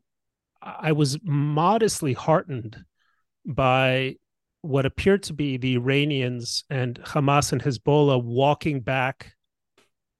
I 0.63 0.93
was 0.93 1.19
modestly 1.23 2.13
heartened 2.13 2.77
by 3.47 4.17
what 4.63 4.87
appeared 4.87 5.23
to 5.25 5.33
be 5.33 5.57
the 5.57 5.75
Iranians 5.75 6.65
and 6.69 7.01
Hamas 7.03 7.53
and 7.53 7.63
Hezbollah 7.63 8.23
walking 8.23 8.81
back 8.81 9.33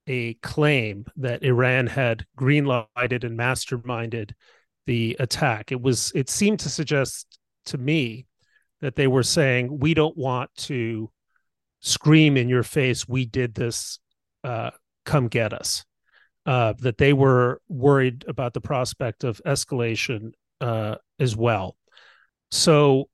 a 0.07 0.35
claim 0.35 1.05
that 1.17 1.43
Iran 1.43 1.87
had 1.87 2.25
greenlighted 2.39 3.23
and 3.25 3.39
masterminded 3.39 4.33
the 4.91 5.17
attack. 5.21 5.71
It 5.71 5.81
was 5.81 6.11
it 6.17 6.29
seemed 6.29 6.59
to 6.61 6.69
suggest 6.69 7.39
to 7.67 7.79
me 7.79 8.27
that 8.81 8.97
they 8.97 9.07
were 9.07 9.23
saying 9.23 9.79
we 9.79 9.95
don't 9.95 10.17
want 10.17 10.51
to 10.57 11.13
scream 11.79 12.37
in 12.37 12.49
your 12.49 12.65
face 12.65 13.07
we 13.07 13.25
did 13.25 13.55
this 13.55 14.01
uh, 14.43 14.71
come 15.07 15.29
get 15.29 15.53
us 15.53 15.85
uh, 16.45 16.73
that 16.81 16.99
they 16.99 17.13
were 17.13 17.61
worried 17.69 18.25
about 18.27 18.53
the 18.53 18.61
prospect 18.61 19.23
of 19.23 19.41
escalation 19.47 20.33
uh, 20.61 20.97
as 21.21 21.37
well 21.37 21.77
so 22.51 23.09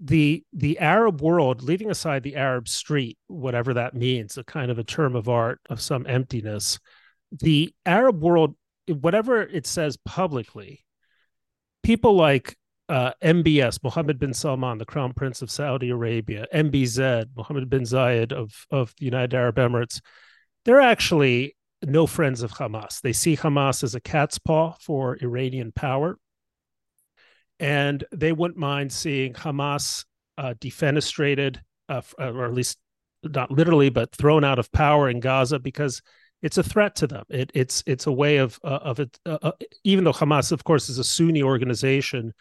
the 0.00 0.44
the 0.52 0.78
arab 0.78 1.20
world 1.20 1.64
leaving 1.64 1.90
aside 1.90 2.22
the 2.22 2.36
arab 2.36 2.68
street 2.68 3.18
whatever 3.26 3.74
that 3.74 3.92
means 3.92 4.38
a 4.38 4.44
kind 4.44 4.70
of 4.70 4.78
a 4.78 4.84
term 4.84 5.16
of 5.16 5.28
art 5.28 5.58
of 5.68 5.80
some 5.80 6.06
emptiness 6.06 6.78
the 7.40 7.74
arab 7.84 8.22
world 8.22 8.54
whatever 8.88 9.42
it 9.42 9.66
says 9.66 9.96
publicly 10.04 10.84
people 11.82 12.14
like 12.14 12.56
uh, 12.88 13.12
MBS, 13.22 13.82
Mohammed 13.82 14.18
bin 14.18 14.34
Salman, 14.34 14.78
the 14.78 14.84
Crown 14.84 15.12
Prince 15.12 15.42
of 15.42 15.50
Saudi 15.50 15.90
Arabia, 15.90 16.46
MBZ, 16.52 17.26
Mohammed 17.36 17.70
bin 17.70 17.82
Zayed 17.82 18.32
of, 18.32 18.52
of 18.70 18.92
the 18.98 19.04
United 19.04 19.34
Arab 19.34 19.56
Emirates, 19.56 20.00
they're 20.64 20.80
actually 20.80 21.56
no 21.82 22.06
friends 22.06 22.42
of 22.42 22.52
Hamas. 22.52 23.00
They 23.00 23.12
see 23.12 23.36
Hamas 23.36 23.82
as 23.82 23.94
a 23.94 24.00
cat's 24.00 24.38
paw 24.38 24.74
for 24.80 25.16
Iranian 25.20 25.72
power. 25.72 26.18
And 27.58 28.04
they 28.12 28.32
wouldn't 28.32 28.58
mind 28.58 28.92
seeing 28.92 29.34
Hamas 29.34 30.04
uh, 30.38 30.54
defenestrated, 30.60 31.58
uh, 31.88 32.02
uh, 32.18 32.32
or 32.32 32.44
at 32.44 32.54
least 32.54 32.78
not 33.22 33.50
literally, 33.50 33.88
but 33.88 34.14
thrown 34.14 34.44
out 34.44 34.58
of 34.58 34.70
power 34.72 35.08
in 35.08 35.20
Gaza 35.20 35.58
because 35.58 36.02
it's 36.42 36.58
a 36.58 36.62
threat 36.62 36.96
to 36.96 37.06
them. 37.06 37.24
It, 37.28 37.50
it's 37.54 37.82
it's 37.86 38.06
a 38.06 38.12
way 38.12 38.38
of 38.38 38.58
uh, 38.64 38.80
of 38.82 39.00
it. 39.00 39.18
Uh, 39.24 39.38
uh, 39.42 39.52
even 39.84 40.04
though 40.04 40.12
Hamas, 40.12 40.52
of 40.52 40.64
course, 40.64 40.88
is 40.88 40.98
a 40.98 41.04
Sunni 41.04 41.42
organization, 41.42 42.32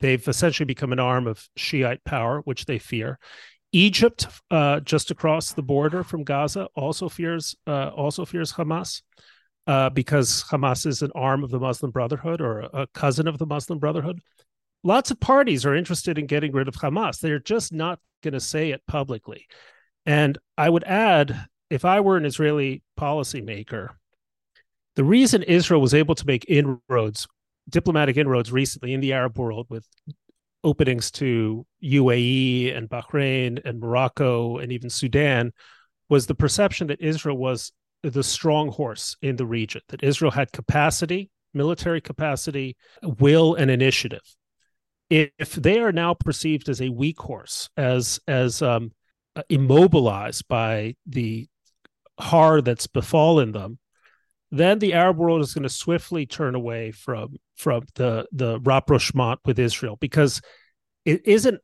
they've 0.00 0.26
essentially 0.26 0.66
become 0.66 0.92
an 0.92 0.98
arm 0.98 1.26
of 1.26 1.46
Shiite 1.56 2.02
power, 2.04 2.40
which 2.40 2.64
they 2.64 2.78
fear. 2.78 3.18
Egypt, 3.72 4.26
uh, 4.50 4.80
just 4.80 5.10
across 5.10 5.52
the 5.52 5.62
border 5.62 6.02
from 6.02 6.24
Gaza, 6.24 6.68
also 6.74 7.08
fears 7.08 7.54
uh, 7.66 7.88
also 7.88 8.24
fears 8.24 8.52
Hamas 8.52 9.02
uh, 9.66 9.90
because 9.90 10.44
Hamas 10.44 10.86
is 10.86 11.02
an 11.02 11.10
arm 11.14 11.44
of 11.44 11.50
the 11.50 11.60
Muslim 11.60 11.90
Brotherhood 11.90 12.40
or 12.40 12.60
a 12.60 12.86
cousin 12.94 13.28
of 13.28 13.38
the 13.38 13.46
Muslim 13.46 13.78
Brotherhood. 13.78 14.20
Lots 14.84 15.10
of 15.10 15.20
parties 15.20 15.64
are 15.64 15.76
interested 15.76 16.18
in 16.18 16.26
getting 16.26 16.52
rid 16.52 16.68
of 16.68 16.74
Hamas. 16.74 17.20
They're 17.20 17.38
just 17.38 17.72
not 17.72 18.00
going 18.22 18.34
to 18.34 18.40
say 18.40 18.70
it 18.70 18.82
publicly. 18.86 19.46
And 20.06 20.36
I 20.58 20.68
would 20.68 20.84
add 20.84 21.46
if 21.72 21.86
I 21.86 22.00
were 22.00 22.18
an 22.18 22.26
Israeli 22.26 22.82
policymaker, 22.98 23.88
the 24.94 25.04
reason 25.04 25.42
Israel 25.42 25.80
was 25.80 25.94
able 25.94 26.14
to 26.14 26.26
make 26.26 26.44
inroads, 26.48 27.26
diplomatic 27.68 28.18
inroads 28.18 28.52
recently 28.52 28.92
in 28.92 29.00
the 29.00 29.14
Arab 29.14 29.38
world 29.38 29.66
with 29.70 29.86
openings 30.62 31.10
to 31.12 31.66
UAE 31.82 32.76
and 32.76 32.90
Bahrain 32.90 33.58
and 33.64 33.80
Morocco 33.80 34.58
and 34.58 34.70
even 34.70 34.90
Sudan 34.90 35.52
was 36.10 36.26
the 36.26 36.34
perception 36.34 36.88
that 36.88 37.00
Israel 37.00 37.38
was 37.38 37.72
the 38.02 38.22
strong 38.22 38.70
horse 38.70 39.16
in 39.22 39.36
the 39.36 39.46
region, 39.46 39.80
that 39.88 40.04
Israel 40.04 40.32
had 40.32 40.52
capacity, 40.52 41.30
military 41.54 42.02
capacity, 42.02 42.76
will, 43.02 43.54
and 43.54 43.70
initiative. 43.70 44.36
If 45.08 45.54
they 45.54 45.80
are 45.80 45.92
now 45.92 46.12
perceived 46.12 46.68
as 46.68 46.82
a 46.82 46.90
weak 46.90 47.18
horse, 47.18 47.70
as 47.76 48.20
as 48.28 48.60
um, 48.60 48.92
immobilized 49.48 50.48
by 50.48 50.96
the 51.06 51.48
har 52.18 52.60
that's 52.60 52.86
befallen 52.86 53.52
them, 53.52 53.78
then 54.50 54.78
the 54.78 54.92
Arab 54.92 55.16
world 55.16 55.40
is 55.40 55.54
going 55.54 55.62
to 55.62 55.68
swiftly 55.68 56.26
turn 56.26 56.54
away 56.54 56.92
from 56.92 57.36
from 57.56 57.84
the 57.94 58.26
the 58.32 58.60
rapprochement 58.60 59.40
with 59.44 59.58
Israel 59.58 59.96
because 60.00 60.40
it 61.04 61.26
isn't 61.26 61.60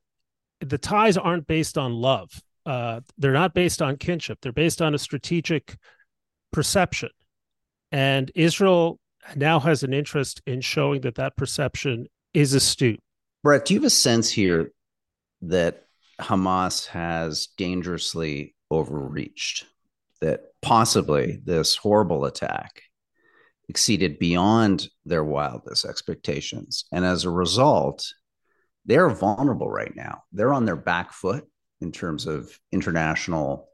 the 0.59 0.77
ties 0.77 1.17
aren't 1.17 1.47
based 1.47 1.77
on 1.77 1.93
love. 1.93 2.29
Uh, 2.65 3.01
they're 3.17 3.31
not 3.31 3.53
based 3.53 3.81
on 3.81 3.95
kinship. 3.95 4.39
They're 4.41 4.51
based 4.51 4.81
on 4.81 4.93
a 4.93 4.99
strategic 4.99 5.77
perception, 6.51 7.09
and 7.91 8.31
Israel 8.35 8.99
now 9.35 9.59
has 9.59 9.83
an 9.83 9.93
interest 9.93 10.41
in 10.45 10.61
showing 10.61 11.01
that 11.01 11.15
that 11.15 11.37
perception 11.37 12.07
is 12.33 12.53
astute. 12.53 12.99
Bret, 13.43 13.65
do 13.65 13.73
you 13.73 13.79
have 13.79 13.87
a 13.87 13.91
sense 13.91 14.29
here 14.29 14.71
that 15.41 15.85
Hamas 16.19 16.87
has 16.87 17.47
dangerously 17.57 18.55
overreached? 18.71 19.65
That 20.21 20.41
possibly 20.61 21.39
this 21.45 21.75
horrible 21.75 22.25
attack 22.25 22.81
exceeded 23.69 24.19
beyond 24.19 24.89
their 25.05 25.23
wildest 25.23 25.85
expectations. 25.85 26.85
And 26.91 27.05
as 27.05 27.23
a 27.23 27.29
result, 27.29 28.05
they're 28.85 29.09
vulnerable 29.09 29.69
right 29.69 29.95
now. 29.95 30.23
They're 30.31 30.53
on 30.53 30.65
their 30.65 30.75
back 30.75 31.13
foot 31.13 31.45
in 31.79 31.91
terms 31.91 32.25
of 32.25 32.51
international 32.71 33.69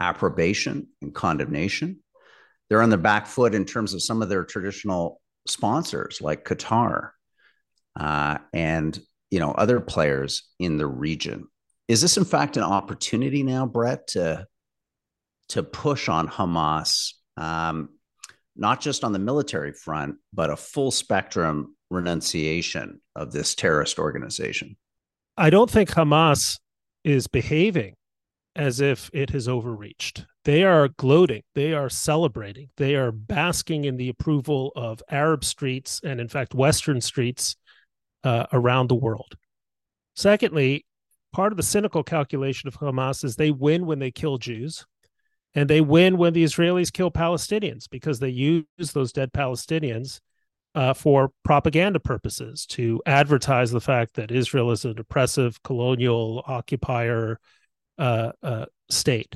approbation 0.00 0.88
and 1.00 1.14
condemnation. 1.14 2.00
They're 2.68 2.82
on 2.82 2.90
their 2.90 2.98
back 2.98 3.26
foot 3.26 3.54
in 3.54 3.64
terms 3.64 3.94
of 3.94 4.02
some 4.02 4.22
of 4.22 4.28
their 4.28 4.44
traditional 4.44 5.20
sponsors 5.46 6.20
like 6.20 6.44
Qatar 6.44 7.10
uh, 7.98 8.38
and 8.52 8.98
you 9.30 9.38
know 9.38 9.52
other 9.52 9.80
players 9.80 10.48
in 10.58 10.76
the 10.76 10.86
region. 10.86 11.46
Is 11.88 12.00
this 12.00 12.16
in 12.16 12.24
fact 12.24 12.56
an 12.56 12.64
opportunity 12.64 13.42
now, 13.42 13.66
Bret, 13.66 14.08
to 14.08 14.46
to 15.48 15.62
push 15.62 16.08
on 16.08 16.28
Hamas, 16.28 17.14
um, 17.36 17.90
not 18.56 18.80
just 18.80 19.04
on 19.04 19.12
the 19.12 19.18
military 19.18 19.72
front, 19.72 20.16
but 20.32 20.50
a 20.50 20.56
full 20.56 20.90
spectrum 20.90 21.76
renunciation 21.90 23.00
of 23.14 23.32
this 23.32 23.54
terrorist 23.54 23.98
organization? 23.98 24.76
I 25.36 25.50
don't 25.50 25.70
think 25.70 25.90
Hamas 25.90 26.58
is 27.04 27.26
behaving 27.26 27.94
as 28.56 28.80
if 28.80 29.10
it 29.12 29.30
has 29.30 29.48
overreached. 29.48 30.24
They 30.44 30.64
are 30.64 30.88
gloating, 30.88 31.42
they 31.54 31.74
are 31.74 31.90
celebrating, 31.90 32.70
they 32.76 32.94
are 32.94 33.12
basking 33.12 33.84
in 33.84 33.96
the 33.96 34.08
approval 34.08 34.72
of 34.74 35.02
Arab 35.10 35.44
streets 35.44 36.00
and, 36.02 36.20
in 36.20 36.28
fact, 36.28 36.54
Western 36.54 37.00
streets 37.00 37.56
uh, 38.24 38.46
around 38.52 38.88
the 38.88 38.94
world. 38.94 39.36
Secondly, 40.14 40.86
part 41.32 41.52
of 41.52 41.58
the 41.58 41.62
cynical 41.62 42.02
calculation 42.02 42.66
of 42.66 42.78
Hamas 42.78 43.24
is 43.24 43.36
they 43.36 43.50
win 43.50 43.84
when 43.84 43.98
they 43.98 44.10
kill 44.10 44.38
Jews 44.38 44.86
and 45.56 45.70
they 45.70 45.80
win 45.80 46.18
when 46.18 46.34
the 46.34 46.44
Israelis 46.44 46.92
kill 46.92 47.10
Palestinians 47.10 47.88
because 47.90 48.20
they 48.20 48.28
use 48.28 48.92
those 48.92 49.10
dead 49.10 49.32
Palestinians 49.32 50.20
uh, 50.74 50.92
for 50.92 51.30
propaganda 51.42 51.98
purposes 51.98 52.66
to 52.66 53.02
advertise 53.06 53.70
the 53.70 53.80
fact 53.80 54.14
that 54.14 54.30
Israel 54.30 54.70
is 54.70 54.84
an 54.84 54.98
oppressive 54.98 55.60
colonial 55.62 56.44
occupier 56.46 57.40
uh, 57.98 58.32
uh, 58.42 58.66
state. 58.90 59.34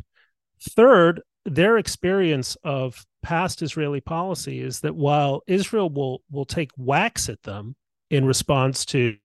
Third, 0.61 1.23
their 1.47 1.79
experience 1.79 2.55
of 2.62 3.07
past 3.23 3.62
Israeli 3.62 4.03
policy 4.03 4.61
is 4.61 4.81
that 4.81 4.95
while 4.95 5.43
Israel 5.47 5.89
will 5.89 6.23
will 6.31 6.45
take 6.45 6.71
whacks 6.77 7.31
at 7.31 7.43
them 7.45 7.75
in 8.11 8.27
response 8.27 8.85
to 8.87 9.17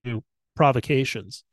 provocations, 0.54 1.44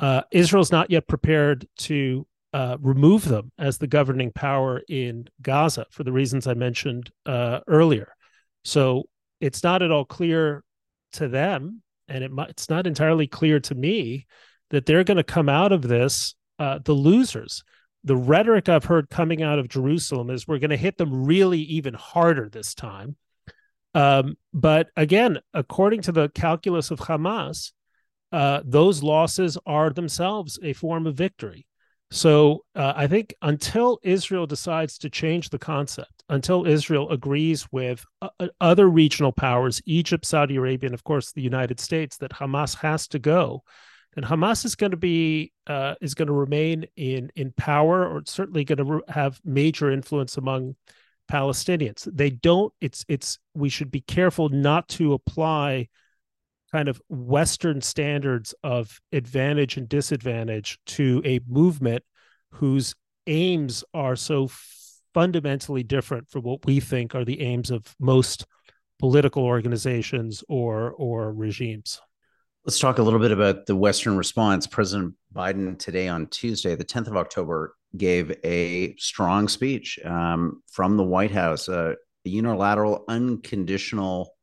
uh, 0.00 0.22
Israel's 0.32 0.72
not 0.72 0.90
yet 0.90 1.06
prepared 1.06 1.68
to 1.78 2.26
uh, 2.54 2.76
remove 2.80 3.24
them 3.24 3.50
as 3.58 3.78
the 3.78 3.88
governing 3.88 4.30
power 4.30 4.80
in 4.88 5.26
Gaza 5.42 5.86
for 5.90 6.04
the 6.04 6.12
reasons 6.12 6.46
I 6.46 6.54
mentioned 6.54 7.10
uh, 7.26 7.60
earlier. 7.66 8.14
So 8.62 9.02
it's 9.40 9.64
not 9.64 9.82
at 9.82 9.90
all 9.90 10.04
clear 10.04 10.62
to 11.14 11.26
them, 11.28 11.82
and 12.06 12.22
it 12.22 12.30
it's 12.48 12.70
not 12.70 12.86
entirely 12.86 13.26
clear 13.26 13.58
to 13.58 13.74
me 13.74 14.26
that 14.70 14.86
they're 14.86 15.02
going 15.02 15.16
to 15.16 15.24
come 15.24 15.48
out 15.48 15.72
of 15.72 15.82
this 15.82 16.36
uh, 16.60 16.78
the 16.84 16.94
losers. 16.94 17.64
the 18.04 18.16
rhetoric 18.16 18.68
I've 18.68 18.84
heard 18.84 19.08
coming 19.08 19.42
out 19.42 19.58
of 19.58 19.68
Jerusalem 19.68 20.30
is 20.30 20.46
we're 20.46 20.58
going 20.58 20.70
to 20.70 20.76
hit 20.76 20.98
them 20.98 21.24
really 21.24 21.60
even 21.60 21.94
harder 21.94 22.48
this 22.48 22.74
time. 22.74 23.16
Um, 23.94 24.36
but 24.52 24.88
again, 24.96 25.38
according 25.54 26.02
to 26.02 26.12
the 26.12 26.28
calculus 26.28 26.90
of 26.90 27.00
Hamas, 27.00 27.72
uh, 28.32 28.60
those 28.64 29.02
losses 29.02 29.56
are 29.66 29.90
themselves 29.90 30.58
a 30.62 30.72
form 30.74 31.06
of 31.06 31.16
victory. 31.16 31.66
So 32.10 32.64
uh, 32.74 32.92
I 32.96 33.06
think 33.06 33.34
until 33.42 33.98
Israel 34.02 34.46
decides 34.46 34.98
to 34.98 35.10
change 35.10 35.50
the 35.50 35.58
concept, 35.58 36.22
until 36.28 36.66
Israel 36.66 37.10
agrees 37.10 37.66
with 37.72 38.04
uh, 38.22 38.28
uh, 38.38 38.48
other 38.60 38.88
regional 38.88 39.32
powers, 39.32 39.82
Egypt, 39.86 40.24
Saudi 40.24 40.56
Arabia, 40.56 40.88
and 40.88 40.94
of 40.94 41.04
course 41.04 41.32
the 41.32 41.42
United 41.42 41.80
States, 41.80 42.16
that 42.18 42.30
Hamas 42.30 42.76
has 42.76 43.08
to 43.08 43.18
go, 43.18 43.62
then 44.14 44.24
Hamas 44.24 44.64
is 44.64 44.76
going 44.76 44.92
to 44.92 44.96
be 44.96 45.52
uh, 45.66 45.94
is 46.00 46.14
going 46.14 46.28
to 46.28 46.34
remain 46.34 46.86
in 46.96 47.30
in 47.34 47.52
power, 47.56 48.06
or 48.08 48.22
certainly 48.26 48.64
going 48.64 48.78
to 48.78 48.84
re- 48.84 49.00
have 49.08 49.40
major 49.44 49.90
influence 49.90 50.36
among 50.36 50.76
Palestinians. 51.30 52.08
They 52.12 52.30
don't. 52.30 52.72
It's 52.80 53.04
it's. 53.08 53.38
We 53.54 53.68
should 53.68 53.90
be 53.90 54.02
careful 54.02 54.48
not 54.50 54.88
to 54.90 55.14
apply 55.14 55.88
kind 56.74 56.88
of 56.88 57.00
Western 57.08 57.80
standards 57.80 58.52
of 58.64 59.00
advantage 59.12 59.76
and 59.76 59.88
disadvantage 59.88 60.76
to 60.84 61.22
a 61.24 61.38
movement 61.46 62.02
whose 62.50 62.96
aims 63.28 63.84
are 63.94 64.16
so 64.16 64.50
fundamentally 65.14 65.84
different 65.84 66.28
from 66.28 66.42
what 66.42 66.66
we 66.66 66.80
think 66.80 67.14
are 67.14 67.24
the 67.24 67.40
aims 67.42 67.70
of 67.70 67.94
most 68.00 68.44
political 68.98 69.44
organizations 69.44 70.42
or 70.48 70.90
or 70.94 71.32
regimes. 71.32 72.00
Let's 72.64 72.80
talk 72.80 72.98
a 72.98 73.02
little 73.04 73.20
bit 73.20 73.30
about 73.30 73.66
the 73.66 73.76
Western 73.76 74.16
response. 74.16 74.66
President 74.66 75.14
Biden 75.32 75.78
today 75.78 76.08
on 76.08 76.26
Tuesday, 76.26 76.74
the 76.74 76.84
10th 76.84 77.06
of 77.06 77.16
October, 77.16 77.76
gave 77.96 78.36
a 78.42 78.96
strong 78.96 79.46
speech 79.46 80.00
um, 80.04 80.60
from 80.72 80.96
the 80.96 81.04
White 81.04 81.30
House, 81.30 81.68
uh, 81.68 81.94
a 82.24 82.28
unilateral, 82.28 83.04
unconditional 83.06 84.33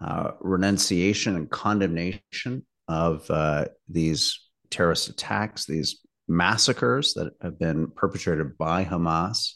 uh, 0.00 0.32
renunciation 0.40 1.36
and 1.36 1.50
condemnation 1.50 2.64
of 2.86 3.30
uh, 3.30 3.66
these 3.88 4.40
terrorist 4.70 5.08
attacks, 5.08 5.66
these 5.66 6.00
massacres 6.28 7.14
that 7.14 7.32
have 7.40 7.58
been 7.58 7.88
perpetrated 7.90 8.56
by 8.58 8.84
Hamas 8.84 9.54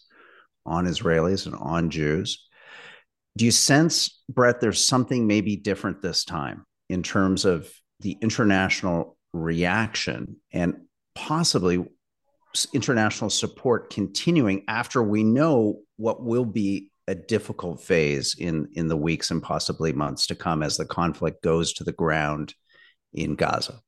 on 0.65 0.87
Israelis 0.87 1.47
and 1.47 1.55
on 1.55 1.91
Jews. 1.91 2.49
Do 3.37 3.45
you 3.45 3.51
sense, 3.51 4.23
Bret, 4.29 4.61
there's 4.61 4.85
something 4.85 5.27
maybe 5.27 5.57
different 5.57 6.03
this 6.03 6.25
time 6.25 6.65
in 6.89 7.03
terms 7.03 7.45
of 7.45 7.71
the 8.01 8.19
international 8.21 9.17
reaction 9.33 10.37
and 10.53 10.75
possibly 11.15 11.85
international 12.75 13.31
support 13.31 13.91
continuing 13.91 14.65
after 14.69 15.03
we 15.03 15.25
know 15.25 15.81
what 15.97 16.23
will 16.23 16.45
be 16.45 16.91
a 17.13 17.15
difficult 17.15 17.81
phase 17.81 18.35
in 18.39 18.67
in 18.73 18.89
the 18.89 18.97
weeks 18.97 19.31
and 19.31 19.43
possibly 19.43 19.93
months 19.93 20.27
to 20.27 20.35
come 20.35 20.63
as 20.63 20.77
the 20.77 20.87
conflict 20.87 21.43
goes 21.43 21.75
to 21.75 21.85
the 21.85 21.93
ground 21.93 22.55
in 23.13 23.35
Gaza? 23.37 23.81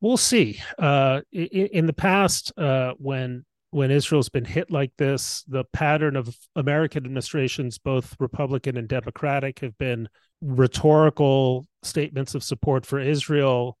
We'll 0.00 0.16
see. 0.16 0.60
Uh, 0.78 1.22
in, 1.32 1.66
in, 1.66 1.86
the 1.86 1.92
past, 1.92 2.52
uh, 2.56 2.92
when 2.98 3.44
when 3.70 3.90
Israel's 3.90 4.28
been 4.28 4.44
hit 4.44 4.70
like 4.70 4.92
this, 4.98 5.42
the 5.48 5.64
pattern 5.72 6.14
of 6.14 6.36
American 6.54 7.04
administrations, 7.04 7.76
both 7.78 8.14
Republican 8.20 8.76
and 8.76 8.86
Democratic, 8.86 9.58
have 9.58 9.76
been 9.78 10.08
rhetorical 10.40 11.66
statements 11.82 12.36
of 12.36 12.44
support 12.44 12.86
for 12.86 13.00
Israel, 13.00 13.76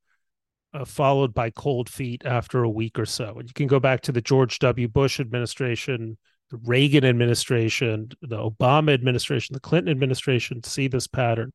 uh, 0.72 0.84
followed 0.84 1.32
by 1.32 1.50
cold 1.50 1.88
feet 1.88 2.22
after 2.24 2.64
a 2.64 2.70
week 2.70 2.98
or 2.98 3.06
so. 3.06 3.36
And 3.38 3.48
you 3.48 3.54
can 3.54 3.68
go 3.68 3.78
back 3.78 4.00
to 4.02 4.12
the 4.12 4.20
George 4.20 4.58
W. 4.58 4.88
Bush 4.88 5.20
administration 5.20 6.18
the 6.54 6.60
Reagan 6.68 7.04
administration, 7.04 8.10
the 8.22 8.38
Obama 8.38 8.94
administration, 8.94 9.54
the 9.54 9.60
Clinton 9.60 9.90
administration 9.90 10.62
see 10.62 10.88
this 10.88 11.06
pattern. 11.06 11.52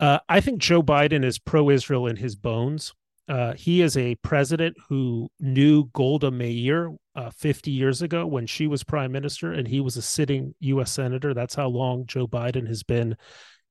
Uh, 0.00 0.18
I 0.28 0.40
think 0.40 0.60
Joe 0.60 0.82
Biden 0.82 1.24
is 1.24 1.38
pro 1.38 1.70
Israel 1.70 2.08
in 2.08 2.16
his 2.16 2.34
bones. 2.34 2.92
Uh, 3.28 3.54
he 3.54 3.80
is 3.80 3.96
a 3.96 4.16
president 4.16 4.76
who 4.88 5.30
knew 5.40 5.88
Golda 5.94 6.30
Meir 6.30 6.94
uh, 7.14 7.30
50 7.30 7.70
years 7.70 8.02
ago 8.02 8.26
when 8.26 8.46
she 8.46 8.66
was 8.66 8.82
prime 8.82 9.12
minister, 9.12 9.52
and 9.52 9.66
he 9.66 9.80
was 9.80 9.96
a 9.96 10.02
sitting 10.02 10.54
U.S. 10.60 10.92
senator. 10.92 11.32
That's 11.32 11.54
how 11.54 11.68
long 11.68 12.06
Joe 12.06 12.26
Biden 12.26 12.66
has 12.66 12.82
been 12.82 13.16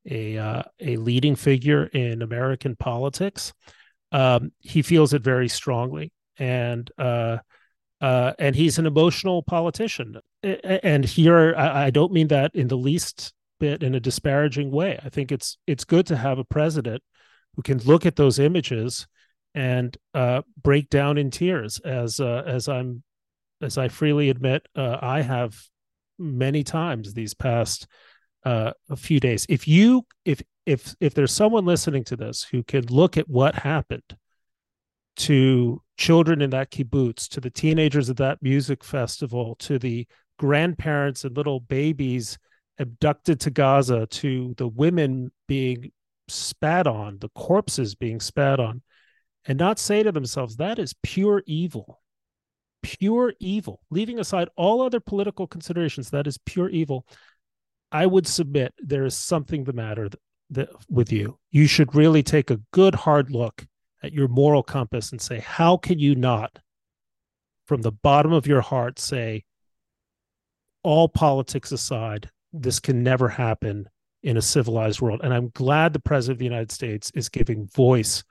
a 0.09 0.37
uh, 0.37 0.63
a 0.79 0.95
leading 0.97 1.35
figure 1.35 1.85
in 1.87 2.21
American 2.21 2.75
politics. 2.75 3.53
Um, 4.11 4.53
he 4.61 4.81
feels 4.81 5.13
it 5.13 5.21
very 5.21 5.49
strongly, 5.49 6.13
and 6.39 6.89
uh, 8.03 8.33
and 8.37 8.53
he's 8.53 8.77
an 8.77 8.85
emotional 8.85 9.41
politician. 9.41 10.17
And 10.43 11.05
here, 11.05 11.55
I, 11.57 11.85
I 11.85 11.89
don't 11.89 12.11
mean 12.11 12.27
that 12.27 12.53
in 12.53 12.67
the 12.67 12.75
least 12.75 13.33
bit 13.61 13.81
in 13.81 13.95
a 13.95 13.99
disparaging 14.01 14.71
way. 14.71 14.99
I 15.01 15.07
think 15.07 15.31
it's 15.31 15.57
it's 15.67 15.85
good 15.85 16.05
to 16.07 16.17
have 16.17 16.37
a 16.37 16.43
president 16.43 17.01
who 17.55 17.61
can 17.61 17.77
look 17.77 18.05
at 18.05 18.17
those 18.17 18.39
images 18.39 19.07
and 19.55 19.95
uh, 20.13 20.41
break 20.61 20.89
down 20.89 21.17
in 21.17 21.31
tears, 21.31 21.79
as 21.79 22.19
uh, 22.19 22.43
as 22.45 22.67
I'm 22.67 23.03
as 23.61 23.77
I 23.77 23.87
freely 23.87 24.29
admit 24.29 24.67
uh, 24.75 24.97
I 25.01 25.21
have 25.21 25.57
many 26.19 26.61
times 26.61 27.13
these 27.13 27.33
past 27.33 27.87
uh, 28.43 28.73
a 28.89 28.97
few 28.97 29.21
days. 29.21 29.45
If 29.47 29.65
you 29.65 30.05
if 30.25 30.41
if 30.65 30.93
if 30.99 31.13
there's 31.13 31.31
someone 31.31 31.65
listening 31.65 32.03
to 32.05 32.17
this 32.17 32.43
who 32.43 32.63
can 32.63 32.85
look 32.87 33.15
at 33.15 33.29
what 33.29 33.55
happened 33.55 34.17
to 35.15 35.81
children 35.97 36.41
in 36.41 36.49
that 36.51 36.71
kibbutz, 36.71 37.27
to 37.29 37.41
the 37.41 37.49
teenagers 37.49 38.09
at 38.09 38.17
that 38.17 38.41
music 38.41 38.83
festival, 38.83 39.55
to 39.59 39.77
the 39.77 40.07
grandparents 40.39 41.23
and 41.23 41.35
little 41.37 41.59
babies 41.59 42.37
abducted 42.79 43.39
to 43.41 43.51
Gaza, 43.51 44.07
to 44.07 44.53
the 44.57 44.67
women 44.67 45.31
being 45.47 45.91
spat 46.27 46.87
on, 46.87 47.19
the 47.19 47.29
corpses 47.29 47.95
being 47.95 48.19
spat 48.19 48.59
on, 48.59 48.81
and 49.45 49.59
not 49.59 49.77
say 49.77 50.03
to 50.03 50.11
themselves, 50.11 50.55
that 50.57 50.79
is 50.79 50.95
pure 51.03 51.43
evil. 51.45 52.01
Pure 52.81 53.33
evil. 53.39 53.81
Leaving 53.89 54.19
aside 54.19 54.49
all 54.55 54.81
other 54.81 54.99
political 54.99 55.47
considerations, 55.47 56.09
that 56.09 56.27
is 56.27 56.37
pure 56.45 56.69
evil. 56.69 57.05
I 57.91 58.05
would 58.05 58.25
submit 58.25 58.73
there 58.79 59.05
is 59.05 59.15
something 59.15 59.63
the 59.63 59.73
matter 59.73 60.09
with 60.89 61.11
you. 61.11 61.37
You 61.51 61.67
should 61.67 61.93
really 61.93 62.23
take 62.23 62.49
a 62.49 62.59
good 62.71 62.95
hard 62.95 63.31
look 63.31 63.65
at 64.03 64.13
your 64.13 64.27
moral 64.27 64.61
compass 64.61 65.11
and 65.11 65.21
say, 65.21 65.39
how 65.39 65.77
can 65.77 65.97
you 65.97 66.13
not, 66.13 66.59
from 67.65 67.81
the 67.81 67.91
bottom 67.91 68.33
of 68.33 68.45
your 68.45 68.61
heart, 68.61 68.99
say, 68.99 69.45
all 70.83 71.07
politics 71.07 71.71
aside, 71.71 72.29
this 72.51 72.79
can 72.79 73.01
never 73.01 73.29
happen 73.29 73.87
in 74.21 74.35
a 74.35 74.41
civilized 74.41 74.99
world. 74.99 75.21
And 75.23 75.33
I'm 75.33 75.49
glad 75.49 75.93
the 75.93 75.99
president 75.99 76.35
of 76.35 76.39
the 76.39 76.45
United 76.45 76.71
States 76.71 77.11
is 77.15 77.29
giving 77.29 77.67
voice 77.67 78.23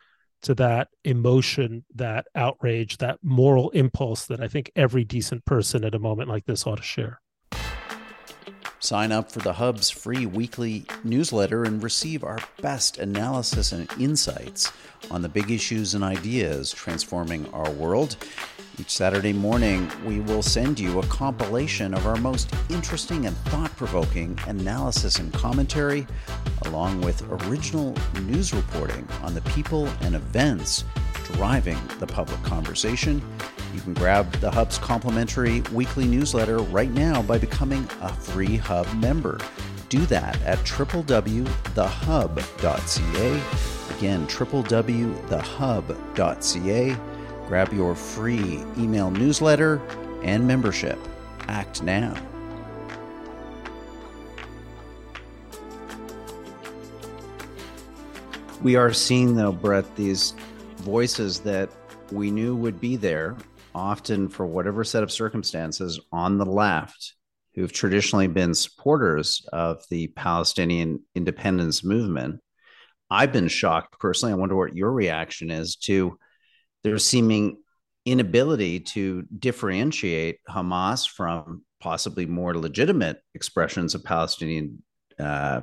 to 0.42 0.54
that 0.56 0.88
emotion, 1.04 1.84
that 1.94 2.26
outrage, 2.34 2.98
that 2.98 3.18
moral 3.22 3.70
impulse 3.70 4.26
that 4.26 4.40
I 4.40 4.48
think 4.48 4.70
every 4.76 5.04
decent 5.04 5.44
person 5.46 5.84
at 5.84 5.94
a 5.94 5.98
moment 5.98 6.28
like 6.28 6.44
this 6.44 6.66
ought 6.66 6.76
to 6.76 6.82
share. 6.82 7.21
Sign 8.82 9.12
up 9.12 9.30
for 9.30 9.38
the 9.38 9.52
Hub's 9.52 9.90
free 9.90 10.26
weekly 10.26 10.84
newsletter 11.04 11.62
and 11.62 11.80
receive 11.80 12.24
our 12.24 12.40
best 12.60 12.98
analysis 12.98 13.70
and 13.70 13.88
insights 14.00 14.72
on 15.08 15.22
the 15.22 15.28
big 15.28 15.52
issues 15.52 15.94
and 15.94 16.02
ideas 16.02 16.72
transforming 16.72 17.48
our 17.54 17.70
world. 17.70 18.16
Each 18.80 18.90
Saturday 18.90 19.32
morning, 19.32 19.88
we 20.04 20.18
will 20.18 20.42
send 20.42 20.80
you 20.80 20.98
a 20.98 21.06
compilation 21.06 21.94
of 21.94 22.08
our 22.08 22.16
most 22.16 22.52
interesting 22.70 23.26
and 23.26 23.36
thought 23.36 23.70
provoking 23.76 24.36
analysis 24.48 25.20
and 25.20 25.32
commentary, 25.32 26.04
along 26.62 27.02
with 27.02 27.22
original 27.46 27.94
news 28.22 28.52
reporting 28.52 29.06
on 29.22 29.32
the 29.32 29.42
people 29.42 29.86
and 30.00 30.16
events 30.16 30.82
driving 31.32 31.78
the 31.98 32.06
public 32.06 32.42
conversation. 32.42 33.22
You 33.74 33.80
can 33.80 33.94
grab 33.94 34.30
the 34.40 34.50
Hub's 34.50 34.76
complimentary 34.78 35.62
weekly 35.72 36.06
newsletter 36.06 36.58
right 36.58 36.90
now 36.90 37.22
by 37.22 37.38
becoming 37.38 37.88
a 38.00 38.12
free 38.12 38.56
Hub 38.56 38.92
member. 38.94 39.38
Do 39.88 40.04
that 40.06 40.40
at 40.42 40.58
www.thehub.ca. 40.58 41.56
Again, 43.96 44.26
www.thehub.ca. 44.26 46.96
Grab 47.46 47.72
your 47.72 47.94
free 47.94 48.62
email 48.78 49.10
newsletter 49.10 49.80
and 50.22 50.46
membership. 50.46 50.98
Act 51.48 51.82
now. 51.82 52.14
We 58.62 58.76
are 58.76 58.92
seeing, 58.92 59.34
though, 59.34 59.52
Bret, 59.52 59.96
these 59.96 60.34
voices 60.82 61.40
that 61.40 61.70
we 62.10 62.30
knew 62.30 62.56
would 62.56 62.80
be 62.80 62.96
there, 62.96 63.36
often 63.74 64.28
for 64.28 64.44
whatever 64.44 64.84
set 64.84 65.02
of 65.02 65.12
circumstances, 65.12 66.00
on 66.10 66.38
the 66.38 66.44
left, 66.44 67.14
who've 67.54 67.72
traditionally 67.72 68.26
been 68.26 68.54
supporters 68.54 69.46
of 69.52 69.82
the 69.90 70.08
Palestinian 70.08 71.00
independence 71.14 71.84
movement. 71.84 72.40
I've 73.10 73.32
been 73.32 73.48
shocked 73.48 74.00
personally. 74.00 74.32
I 74.32 74.36
wonder 74.36 74.56
what 74.56 74.74
your 74.74 74.90
reaction 74.90 75.50
is 75.50 75.76
to 75.76 76.18
their 76.82 76.98
seeming 76.98 77.58
inability 78.04 78.80
to 78.80 79.22
differentiate 79.38 80.38
Hamas 80.48 81.08
from 81.08 81.62
possibly 81.80 82.26
more 82.26 82.56
legitimate 82.56 83.18
expressions 83.34 83.94
of 83.94 84.02
Palestinian 84.02 84.82
uh, 85.18 85.60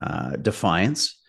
uh, 0.00 0.36
defiance. 0.36 1.20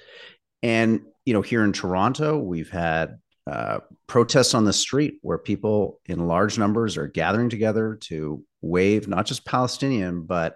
And 0.61 1.01
you 1.27 1.33
know, 1.33 1.41
here 1.41 1.65
in 1.65 1.73
Toronto, 1.73 2.39
we've 2.39 2.69
had 2.69 3.17
uh, 3.51 3.79
protests 4.07 4.53
on 4.53 4.63
the 4.63 4.71
street 4.71 5.15
where 5.21 5.37
people 5.37 5.99
in 6.05 6.25
large 6.25 6.57
numbers 6.57 6.95
are 6.95 7.07
gathering 7.07 7.49
together 7.49 7.97
to 7.99 8.41
wave 8.61 9.09
not 9.09 9.25
just 9.25 9.45
Palestinian 9.45 10.23
but 10.23 10.55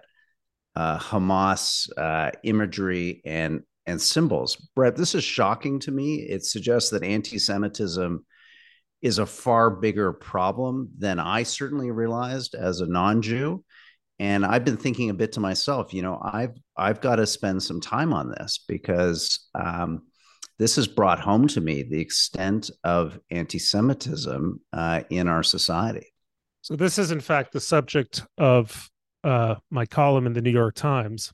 uh, 0.74 0.98
Hamas 0.98 1.90
uh, 1.98 2.30
imagery 2.42 3.20
and 3.26 3.60
and 3.84 4.00
symbols. 4.00 4.56
Bret, 4.74 4.96
this 4.96 5.14
is 5.14 5.22
shocking 5.22 5.78
to 5.80 5.90
me. 5.90 6.22
It 6.22 6.42
suggests 6.46 6.88
that 6.90 7.04
anti-Semitism 7.04 8.24
is 9.02 9.18
a 9.18 9.26
far 9.26 9.68
bigger 9.68 10.14
problem 10.14 10.88
than 10.96 11.18
I 11.18 11.42
certainly 11.42 11.90
realized 11.90 12.54
as 12.54 12.80
a 12.80 12.86
non-Jew. 12.86 13.62
And 14.18 14.46
I've 14.46 14.64
been 14.64 14.78
thinking 14.78 15.10
a 15.10 15.14
bit 15.14 15.32
to 15.32 15.40
myself, 15.40 15.92
you 15.92 16.00
know, 16.00 16.18
I've 16.22 16.56
I've 16.78 17.02
got 17.02 17.16
to 17.16 17.26
spend 17.26 17.62
some 17.62 17.82
time 17.82 18.14
on 18.14 18.30
this 18.30 18.64
because 18.66 19.48
um, 19.54 20.02
this 20.62 20.76
has 20.76 20.86
brought 20.86 21.18
home 21.18 21.48
to 21.48 21.60
me 21.60 21.82
the 21.82 22.00
extent 22.00 22.70
of 22.84 23.18
anti-Semitism 23.32 24.60
uh, 24.72 25.00
in 25.10 25.26
our 25.26 25.42
society. 25.42 26.14
So 26.60 26.76
this 26.76 26.98
is 27.00 27.10
in 27.10 27.18
fact 27.18 27.52
the 27.52 27.60
subject 27.60 28.22
of 28.38 28.88
uh, 29.24 29.56
my 29.70 29.86
column 29.86 30.24
in 30.24 30.34
the 30.34 30.40
New 30.40 30.52
York 30.52 30.76
Times 30.76 31.32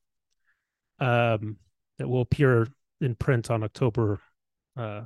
um, 0.99 1.59
that 1.99 2.09
will 2.09 2.23
appear 2.23 2.69
in 3.03 3.15
print 3.17 3.51
on 3.51 3.63
October 3.63 4.19
uh, 4.79 5.03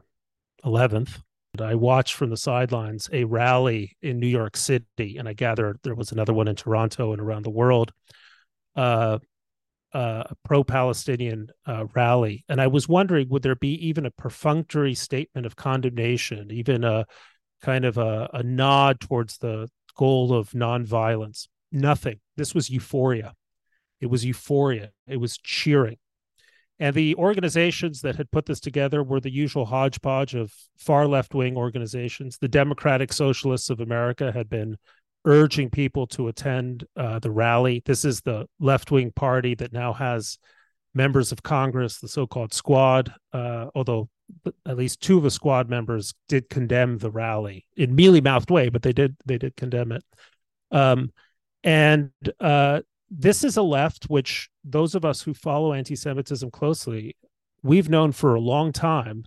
11th. 0.65 1.21
I 1.61 1.75
watched 1.75 2.15
from 2.15 2.31
the 2.31 2.37
sidelines 2.37 3.11
a 3.13 3.25
rally 3.25 3.97
in 4.03 4.21
New 4.21 4.29
York 4.29 4.57
City, 4.57 5.17
and 5.19 5.29
I 5.29 5.33
gather 5.33 5.77
there 5.83 5.97
was 5.97 6.13
another 6.13 6.33
one 6.33 6.47
in 6.47 6.55
Toronto 6.55 7.13
and 7.13 7.21
around 7.21 7.45
the 7.45 7.51
world. 7.51 7.93
Uh, 9.95 10.25
a 10.31 10.35
pro-Palestinian 10.43 11.49
uh, 11.67 11.85
rally, 11.95 12.45
and 12.49 12.63
I 12.63 12.67
was 12.67 12.89
wondering, 12.89 13.29
would 13.29 13.43
there 13.43 13.55
be 13.55 13.75
even 13.89 14.07
a 14.07 14.11
perfunctory 14.11 14.95
statement 14.95 15.47
of 15.47 15.55
condemnation, 15.55 16.51
even 16.51 16.83
a 16.83 17.05
kind 17.61 17.85
of 17.85 17.99
a, 17.99 18.31
a 18.33 18.43
nod 18.43 19.01
towards 19.01 19.37
the 19.37 19.69
goal 19.95 20.33
of 20.33 20.53
nonviolence? 20.53 21.47
Nothing. 21.71 22.21
This 22.39 22.55
was 22.55 22.71
euphoria. 22.71 23.35
It 24.01 24.07
was 24.07 24.25
euphoria. 24.25 24.93
It 25.07 25.19
was 25.19 25.37
cheering. 25.37 25.99
And 26.79 26.97
the 26.97 27.15
organizations 27.17 28.01
that 28.01 28.17
had 28.17 28.31
put 28.31 28.47
this 28.47 28.61
together 28.61 29.03
were 29.03 29.21
the 29.21 29.31
usual 29.31 29.67
hodgepodge 29.67 30.35
of 30.35 30.53
far 30.79 31.07
left 31.07 31.35
wing 31.35 31.57
organizations. 31.57 32.39
The 32.39 32.49
Democratic 32.49 33.13
Socialists 33.13 33.71
of 33.71 33.81
America 33.81 34.33
had 34.33 34.49
been 34.49 34.79
urging 35.25 35.71
people 35.71 36.07
to 36.09 36.29
attend 36.29 36.85
uh, 36.97 37.19
the 37.19 37.31
rally. 37.31 37.83
This 37.85 38.05
is 38.05 38.21
the 38.21 38.47
left 38.59 38.91
wing 38.91 39.13
party 39.15 39.55
that 39.55 39.73
now 39.73 39.93
has 39.93 40.39
members 40.95 41.33
of 41.33 41.43
Congress, 41.43 41.99
the 41.99 42.09
so 42.09 42.27
called 42.27 42.53
squad, 42.53 43.13
uh, 43.33 43.67
although 43.75 44.09
at 44.67 44.77
least 44.77 45.01
two 45.01 45.19
of 45.19 45.23
the 45.23 45.31
squad 45.31 45.69
members 45.69 46.15
did 46.29 46.49
condemn 46.49 46.99
the 46.99 47.11
rally 47.11 47.67
in 47.77 47.95
mealy 47.95 48.21
mouthed 48.21 48.51
way, 48.51 48.69
but 48.69 48.83
they 48.83 48.93
did 48.93 49.17
they 49.27 49.39
did 49.39 49.57
condemn 49.57 49.93
it. 49.93 50.05
Um, 50.71 51.13
and 51.63 52.11
uh, 52.41 52.81
this 53.11 53.45
is 53.45 53.57
a 53.57 53.63
left 53.63 54.05
which 54.05 54.49
those 54.65 54.95
of 54.95 55.05
us 55.05 55.23
who 55.23 55.35
follow 55.35 55.73
anti-Semitism 55.73 56.51
closely, 56.51 57.17
we've 57.63 57.91
known 57.91 58.13
for 58.13 58.35
a 58.35 58.41
long 58.41 58.73
time. 58.73 59.25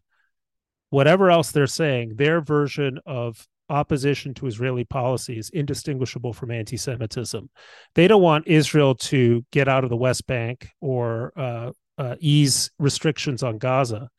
Whatever 0.90 1.30
else 1.30 1.52
they're 1.52 1.68
saying, 1.68 2.16
their 2.16 2.42
version 2.42 3.00
of 3.06 3.48
opposition 3.70 4.34
to 4.36 4.48
Israeli 4.48 4.84
policy 4.84 5.38
is 5.38 5.50
indistinguishable 5.50 6.34
from 6.34 6.52
anti 6.52 6.78
Semitism. 6.78 7.50
They 7.96 8.08
don't 8.08 8.22
want 8.22 8.48
Israel 8.48 8.96
to 8.96 9.46
get 9.52 9.68
out 9.68 9.84
of 9.84 9.90
the 9.90 9.96
West 9.98 10.28
Bank 10.28 10.70
or 10.82 11.34
uh, 11.36 11.72
uh, 11.98 12.16
ease 12.20 12.72
restrictions 12.80 13.44
on 13.44 13.58
Gaza. 13.58 14.10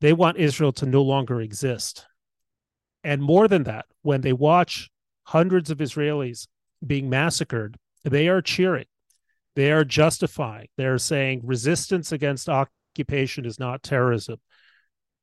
They 0.00 0.12
want 0.12 0.38
Israel 0.38 0.72
to 0.74 0.86
no 0.86 1.02
longer 1.02 1.40
exist. 1.40 2.06
And 3.04 3.22
more 3.22 3.48
than 3.48 3.64
that, 3.64 3.86
when 4.02 4.20
they 4.20 4.32
watch 4.32 4.90
hundreds 5.24 5.70
of 5.70 5.78
Israelis 5.78 6.46
being 6.86 7.08
massacred, 7.10 7.76
they 8.04 8.28
are 8.28 8.42
cheering. 8.42 8.86
They 9.56 9.72
are 9.72 9.84
justifying. 9.84 10.68
They're 10.76 10.98
saying 10.98 11.42
resistance 11.44 12.12
against 12.12 12.48
occupation 12.48 13.44
is 13.44 13.58
not 13.58 13.82
terrorism. 13.82 14.36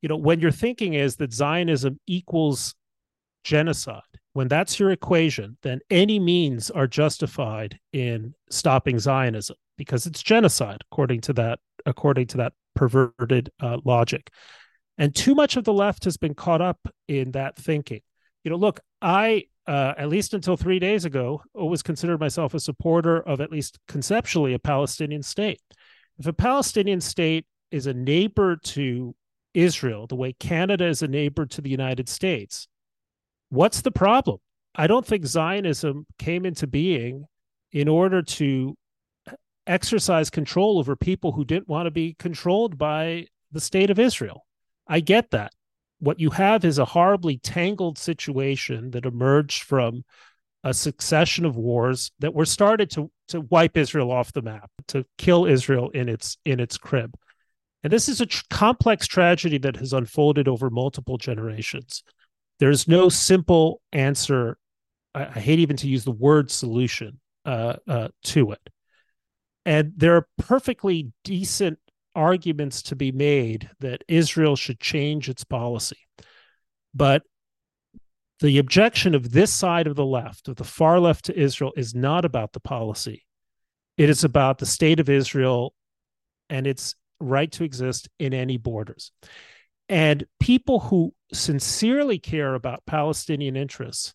You 0.01 0.09
know, 0.09 0.17
when 0.17 0.39
your 0.39 0.51
thinking 0.51 0.93
is 0.93 1.15
that 1.17 1.33
Zionism 1.33 1.99
equals 2.05 2.75
genocide, 3.47 4.01
when 4.33 4.49
that's 4.49 4.79
your 4.79 4.91
equation, 4.91 5.57
then 5.63 5.79
any 5.89 6.19
means 6.19 6.69
are 6.69 6.85
justified 6.85 7.79
in 7.93 8.33
stopping 8.49 8.99
Zionism 8.99 9.55
because 9.77 10.05
it's 10.05 10.21
genocide 10.21 10.81
according 10.91 11.21
to 11.21 11.33
that 11.33 11.59
according 11.85 12.27
to 12.27 12.37
that 12.37 12.53
perverted 12.75 13.49
uh, 13.61 13.77
logic. 13.85 14.29
And 14.97 15.15
too 15.15 15.33
much 15.33 15.55
of 15.55 15.63
the 15.63 15.73
left 15.73 16.03
has 16.03 16.17
been 16.17 16.33
caught 16.33 16.61
up 16.61 16.79
in 17.07 17.31
that 17.31 17.55
thinking. 17.55 18.01
You 18.43 18.51
know, 18.51 18.57
look, 18.57 18.81
I 19.01 19.45
uh, 19.65 19.93
at 19.97 20.09
least 20.09 20.33
until 20.33 20.57
three 20.57 20.79
days 20.79 21.05
ago, 21.05 21.41
always 21.53 21.81
considered 21.81 22.19
myself 22.19 22.53
a 22.53 22.59
supporter 22.59 23.21
of 23.21 23.41
at 23.41 23.51
least 23.51 23.79
conceptually 23.87 24.53
a 24.53 24.59
Palestinian 24.59 25.23
state. 25.23 25.61
If 26.19 26.27
a 26.27 26.33
Palestinian 26.33 27.01
state 27.01 27.45
is 27.71 27.87
a 27.87 27.93
neighbor 27.93 28.55
to 28.55 29.15
Israel, 29.53 30.07
the 30.07 30.15
way 30.15 30.33
Canada 30.33 30.85
is 30.85 31.01
a 31.01 31.07
neighbor 31.07 31.45
to 31.45 31.61
the 31.61 31.69
United 31.69 32.07
States, 32.09 32.67
what's 33.49 33.81
the 33.81 33.91
problem? 33.91 34.37
I 34.75 34.87
don't 34.87 35.05
think 35.05 35.25
Zionism 35.25 36.05
came 36.19 36.45
into 36.45 36.67
being 36.67 37.25
in 37.71 37.87
order 37.87 38.21
to 38.21 38.75
exercise 39.65 40.29
control 40.29 40.79
over 40.79 40.95
people 40.95 41.31
who 41.31 41.45
didn't 41.45 41.67
want 41.67 41.87
to 41.87 41.91
be 41.91 42.15
controlled 42.17 42.77
by 42.77 43.27
the 43.51 43.61
state 43.61 43.89
of 43.89 43.99
Israel. 43.99 44.45
I 44.87 44.99
get 44.99 45.31
that. 45.31 45.51
What 45.99 46.19
you 46.19 46.29
have 46.29 46.63
is 46.63 46.77
a 46.77 46.85
horribly 46.85 47.37
tangled 47.39 47.97
situation 47.97 48.91
that 48.91 49.05
emerged 49.05 49.63
from 49.63 50.03
a 50.63 50.73
succession 50.73 51.45
of 51.45 51.55
wars 51.55 52.11
that 52.19 52.33
were 52.33 52.45
started 52.45 52.89
to 52.91 53.11
to 53.29 53.41
wipe 53.41 53.75
Israel 53.75 54.11
off 54.11 54.31
the 54.31 54.41
map, 54.41 54.71
to 54.87 55.05
kill 55.17 55.45
Israel 55.45 55.89
in 55.89 56.07
its 56.07 56.37
in 56.45 56.59
its 56.59 56.77
crib. 56.77 57.15
And 57.83 57.91
this 57.91 58.09
is 58.09 58.21
a 58.21 58.25
tr- 58.25 58.43
complex 58.49 59.07
tragedy 59.07 59.57
that 59.59 59.77
has 59.77 59.93
unfolded 59.93 60.47
over 60.47 60.69
multiple 60.69 61.17
generations. 61.17 62.03
There's 62.59 62.87
no 62.87 63.09
simple 63.09 63.81
answer. 63.91 64.57
I, 65.13 65.25
I 65.25 65.39
hate 65.39 65.59
even 65.59 65.77
to 65.77 65.87
use 65.87 66.03
the 66.03 66.11
word 66.11 66.51
solution 66.51 67.19
uh, 67.45 67.75
uh, 67.87 68.07
to 68.25 68.51
it. 68.51 68.69
And 69.65 69.93
there 69.97 70.15
are 70.15 70.27
perfectly 70.37 71.11
decent 71.23 71.79
arguments 72.15 72.81
to 72.83 72.95
be 72.95 73.11
made 73.11 73.69
that 73.79 74.03
Israel 74.07 74.55
should 74.55 74.79
change 74.79 75.29
its 75.29 75.43
policy. 75.43 75.99
But 76.93 77.23
the 78.39 78.59
objection 78.59 79.15
of 79.15 79.31
this 79.31 79.53
side 79.53 79.87
of 79.87 79.95
the 79.95 80.05
left, 80.05 80.47
of 80.47 80.55
the 80.55 80.63
far 80.63 80.99
left 80.99 81.25
to 81.25 81.39
Israel, 81.39 81.73
is 81.75 81.93
not 81.93 82.25
about 82.25 82.53
the 82.53 82.59
policy. 82.59 83.25
It 83.97 84.09
is 84.09 84.23
about 84.23 84.57
the 84.57 84.65
state 84.65 84.99
of 84.99 85.09
Israel 85.09 85.73
and 86.49 86.67
its 86.67 86.95
right 87.19 87.51
to 87.53 87.63
exist 87.63 88.09
in 88.19 88.33
any 88.33 88.57
borders. 88.57 89.11
And 89.89 90.25
people 90.39 90.79
who 90.79 91.13
sincerely 91.31 92.19
care 92.19 92.55
about 92.55 92.85
Palestinian 92.85 93.55
interests 93.55 94.13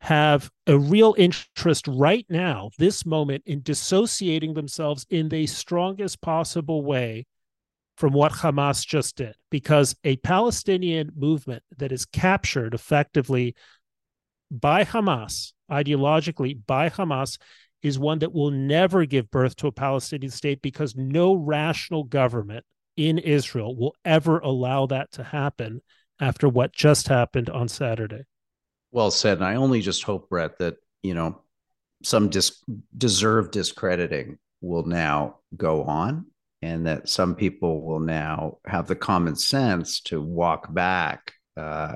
have 0.00 0.50
a 0.66 0.78
real 0.78 1.14
interest 1.18 1.86
right 1.86 2.24
now, 2.30 2.70
this 2.78 3.04
moment, 3.04 3.42
in 3.44 3.60
dissociating 3.60 4.54
themselves 4.54 5.06
in 5.10 5.28
the 5.28 5.46
strongest 5.46 6.22
possible 6.22 6.82
way 6.82 7.26
from 7.98 8.14
what 8.14 8.32
Hamas 8.32 8.86
just 8.86 9.16
did. 9.16 9.34
Because 9.50 9.94
a 10.04 10.16
Palestinian 10.16 11.10
movement 11.14 11.62
that 11.76 11.92
is 11.92 12.06
captured 12.06 12.72
effectively 12.72 13.54
by 14.50 14.84
Hamas, 14.84 15.52
ideologically 15.70 16.58
by 16.66 16.88
Hamas, 16.88 17.38
is 17.82 17.98
one 17.98 18.20
that 18.20 18.32
will 18.32 18.50
never 18.50 19.04
give 19.04 19.30
birth 19.30 19.54
to 19.56 19.66
a 19.66 19.72
Palestinian 19.72 20.30
state 20.30 20.62
because 20.62 20.96
no 20.96 21.34
rational 21.34 22.04
government 22.04 22.64
in 23.00 23.16
Israel 23.16 23.74
will 23.74 23.96
ever 24.04 24.40
allow 24.40 24.84
that 24.84 25.10
to 25.10 25.22
happen 25.22 25.80
after 26.20 26.46
what 26.46 26.70
just 26.70 27.08
happened 27.08 27.48
on 27.48 27.66
Saturday. 27.66 28.24
Well 28.92 29.10
said. 29.10 29.38
And 29.38 29.46
I 29.46 29.54
only 29.54 29.80
just 29.80 30.02
hope, 30.02 30.28
Bret, 30.28 30.58
that, 30.58 30.76
you 31.02 31.14
know, 31.14 31.40
some 32.02 32.28
dis- 32.28 32.62
deserved 32.96 33.52
discrediting 33.52 34.38
will 34.60 34.84
now 34.84 35.36
go 35.56 35.84
on 35.84 36.26
and 36.60 36.86
that 36.86 37.08
some 37.08 37.34
people 37.34 37.82
will 37.82 38.00
now 38.00 38.58
have 38.66 38.86
the 38.86 38.96
common 38.96 39.34
sense 39.34 40.02
to 40.02 40.20
walk 40.20 40.72
back 40.74 41.32
uh, 41.56 41.94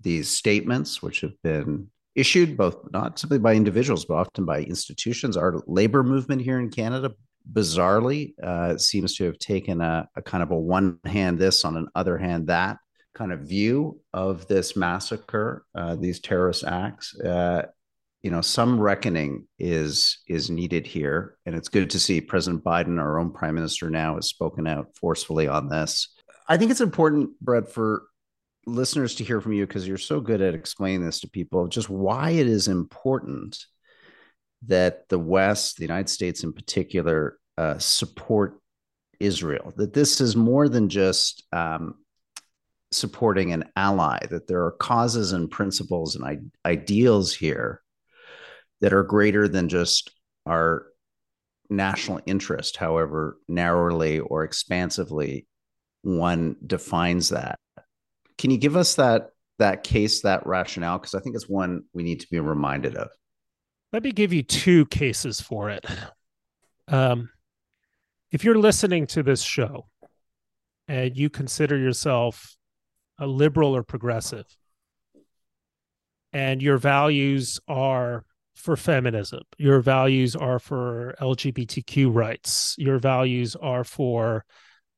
these 0.00 0.36
statements, 0.36 1.00
which 1.00 1.20
have 1.20 1.40
been 1.44 1.86
issued 2.16 2.56
both 2.56 2.76
not 2.92 3.20
simply 3.20 3.38
by 3.38 3.54
individuals, 3.54 4.04
but 4.04 4.14
often 4.14 4.44
by 4.44 4.62
institutions. 4.62 5.36
Our 5.36 5.62
labor 5.68 6.02
movement 6.02 6.42
here 6.42 6.58
in 6.58 6.70
Canada 6.70 7.12
bizarrely 7.50 8.34
uh, 8.42 8.76
seems 8.76 9.16
to 9.16 9.24
have 9.24 9.38
taken 9.38 9.80
a, 9.80 10.08
a, 10.16 10.22
kind 10.22 10.42
of 10.42 10.50
a 10.50 10.58
one 10.58 10.98
hand 11.04 11.38
this 11.38 11.64
on 11.64 11.76
an 11.76 11.88
other 11.94 12.18
hand 12.18 12.46
that 12.46 12.78
kind 13.14 13.32
of 13.32 13.40
view 13.40 14.00
of 14.12 14.46
this 14.46 14.76
massacre, 14.76 15.64
uh, 15.74 15.96
these 15.96 16.20
terrorist 16.20 16.64
acts, 16.64 17.18
uh, 17.20 17.66
you 18.22 18.30
know, 18.30 18.40
some 18.40 18.78
reckoning 18.78 19.46
is 19.58 20.18
is 20.28 20.50
needed 20.50 20.86
here, 20.86 21.36
and 21.46 21.54
it's 21.54 21.68
good 21.68 21.90
to 21.90 21.98
see 21.98 22.20
President 22.20 22.62
Biden, 22.62 23.00
our 23.00 23.18
own 23.18 23.30
Prime 23.30 23.54
Minister 23.54 23.88
now, 23.88 24.16
has 24.16 24.28
spoken 24.28 24.66
out 24.66 24.88
forcefully 24.94 25.48
on 25.48 25.68
this. 25.68 26.14
I 26.46 26.58
think 26.58 26.70
it's 26.70 26.82
important, 26.82 27.30
Bret, 27.40 27.70
for 27.70 28.02
listeners 28.66 29.14
to 29.16 29.24
hear 29.24 29.40
from 29.40 29.54
you 29.54 29.66
because 29.66 29.88
you're 29.88 29.96
so 29.96 30.20
good 30.20 30.42
at 30.42 30.54
explaining 30.54 31.04
this 31.04 31.20
to 31.20 31.30
people, 31.30 31.66
just 31.66 31.88
why 31.88 32.30
it 32.30 32.46
is 32.46 32.68
important 32.68 33.58
that 34.66 35.08
the 35.08 35.18
West, 35.18 35.76
the 35.76 35.84
United 35.84 36.08
States 36.08 36.44
in 36.44 36.52
particular, 36.52 37.38
uh, 37.56 37.78
support 37.78 38.60
Israel. 39.18 39.72
That 39.76 39.92
this 39.92 40.20
is 40.20 40.36
more 40.36 40.68
than 40.68 40.88
just 40.88 41.44
um, 41.52 41.96
supporting 42.90 43.52
an 43.52 43.64
ally. 43.76 44.18
That 44.30 44.46
there 44.46 44.64
are 44.64 44.72
causes 44.72 45.32
and 45.32 45.50
principles 45.50 46.16
and 46.16 46.24
I- 46.24 46.68
ideals 46.68 47.34
here 47.34 47.82
that 48.80 48.92
are 48.92 49.02
greater 49.02 49.46
than 49.48 49.68
just 49.68 50.10
our 50.46 50.86
national 51.68 52.20
interest, 52.26 52.76
however 52.76 53.38
narrowly 53.48 54.18
or 54.18 54.42
expansively 54.44 55.46
one 56.02 56.56
defines 56.66 57.28
that. 57.28 57.58
Can 58.38 58.50
you 58.50 58.58
give 58.58 58.76
us 58.76 58.94
that 58.96 59.30
that 59.58 59.84
case, 59.84 60.22
that 60.22 60.46
rationale? 60.46 60.98
Because 60.98 61.14
I 61.14 61.20
think 61.20 61.36
it's 61.36 61.48
one 61.48 61.84
we 61.92 62.02
need 62.02 62.20
to 62.20 62.30
be 62.30 62.40
reminded 62.40 62.96
of. 62.96 63.10
Let 63.92 64.04
me 64.04 64.12
give 64.12 64.32
you 64.32 64.42
two 64.42 64.86
cases 64.86 65.40
for 65.40 65.70
it. 65.70 65.84
Um, 66.88 67.30
if 68.30 68.44
you're 68.44 68.58
listening 68.58 69.06
to 69.08 69.22
this 69.22 69.42
show 69.42 69.86
and 70.86 71.16
you 71.16 71.30
consider 71.30 71.76
yourself 71.76 72.56
a 73.18 73.26
liberal 73.26 73.76
or 73.76 73.82
progressive, 73.82 74.46
and 76.32 76.62
your 76.62 76.78
values 76.78 77.60
are 77.68 78.24
for 78.54 78.76
feminism. 78.76 79.42
Your 79.58 79.80
values 79.80 80.36
are 80.36 80.58
for 80.58 81.14
LGBTQ 81.20 82.14
rights. 82.14 82.74
Your 82.78 82.98
values 82.98 83.56
are 83.56 83.84
for 83.84 84.44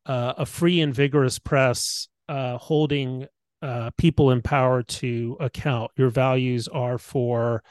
uh, 0.07 0.35
a 0.37 0.46
free 0.46 0.81
and 0.81 0.94
vigorous 0.94 1.38
press 1.38 2.09
uh, 2.28 2.59
holding 2.59 3.26
uh, 3.62 3.90
people 3.96 4.31
in 4.31 4.42
power 4.42 4.83
to 4.83 5.37
account. 5.40 5.90
Your 5.96 6.11
values 6.11 6.68
are 6.68 6.98
for 6.98 7.62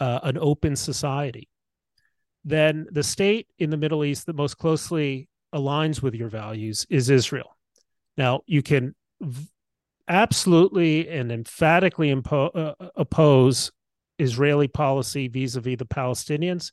uh, 0.00 0.20
an 0.22 0.38
open 0.38 0.74
society. 0.74 1.48
Then 2.44 2.86
the 2.90 3.02
state 3.02 3.46
in 3.58 3.70
the 3.70 3.76
Middle 3.76 4.04
East 4.04 4.26
that 4.26 4.36
most 4.36 4.56
closely 4.58 5.28
aligns 5.54 6.02
with 6.02 6.14
your 6.14 6.28
values 6.28 6.86
is 6.88 7.10
Israel. 7.10 7.56
Now, 8.16 8.40
you 8.46 8.62
can 8.62 8.94
v- 9.20 9.48
absolutely 10.08 11.08
and 11.08 11.30
emphatically 11.30 12.12
impo- 12.12 12.54
uh, 12.56 12.74
oppose 12.96 13.70
Israeli 14.18 14.68
policy 14.68 15.28
vis 15.28 15.56
a 15.56 15.60
vis 15.60 15.78
the 15.78 15.86
Palestinians, 15.86 16.72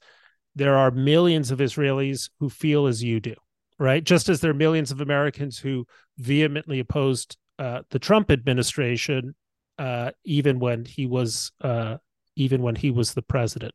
there 0.55 0.77
are 0.77 0.91
millions 0.91 1.51
of 1.51 1.59
Israelis 1.59 2.29
who 2.39 2.49
feel 2.49 2.87
as 2.87 3.03
you 3.03 3.19
do, 3.19 3.35
right? 3.79 4.03
Just 4.03 4.27
as 4.29 4.41
there 4.41 4.51
are 4.51 4.55
millions 4.55 4.91
of 4.91 5.01
Americans 5.01 5.57
who 5.57 5.85
vehemently 6.17 6.79
opposed 6.79 7.37
uh, 7.59 7.81
the 7.89 7.99
Trump 7.99 8.31
administration, 8.31 9.35
uh, 9.77 10.11
even 10.25 10.59
when 10.59 10.85
he 10.85 11.05
was 11.05 11.51
uh, 11.61 11.97
even 12.37 12.61
when 12.61 12.75
he 12.75 12.91
was 12.91 13.13
the 13.13 13.21
president. 13.21 13.73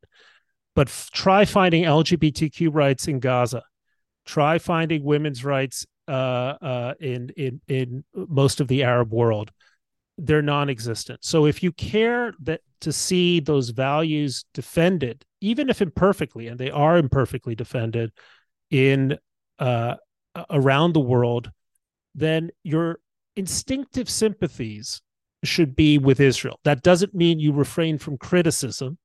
But 0.74 0.88
f- 0.88 1.10
try 1.12 1.44
finding 1.44 1.84
LGBTQ 1.84 2.70
rights 2.72 3.08
in 3.08 3.20
Gaza. 3.20 3.62
Try 4.24 4.58
finding 4.58 5.04
women's 5.04 5.44
rights 5.44 5.86
uh, 6.08 6.10
uh, 6.10 6.94
in 7.00 7.30
in 7.36 7.60
in 7.68 8.04
most 8.14 8.60
of 8.60 8.68
the 8.68 8.82
Arab 8.82 9.12
world 9.12 9.52
they're 10.18 10.42
non-existent. 10.42 11.24
So 11.24 11.46
if 11.46 11.62
you 11.62 11.72
care 11.72 12.32
that 12.42 12.60
to 12.80 12.92
see 12.92 13.40
those 13.40 13.70
values 13.70 14.44
defended, 14.54 15.24
even 15.40 15.68
if 15.68 15.80
imperfectly, 15.80 16.48
and 16.48 16.58
they 16.58 16.70
are 16.70 16.96
imperfectly 16.96 17.54
defended 17.54 18.12
in 18.70 19.18
uh, 19.58 19.96
around 20.50 20.92
the 20.92 21.00
world, 21.00 21.50
then 22.14 22.50
your 22.62 23.00
instinctive 23.36 24.08
sympathies 24.08 25.00
should 25.44 25.74
be 25.74 25.98
with 25.98 26.20
Israel. 26.20 26.58
That 26.64 26.82
doesn't 26.82 27.14
mean 27.14 27.40
you 27.40 27.52
refrain 27.52 27.98
from 27.98 28.18
criticism. 28.18 28.98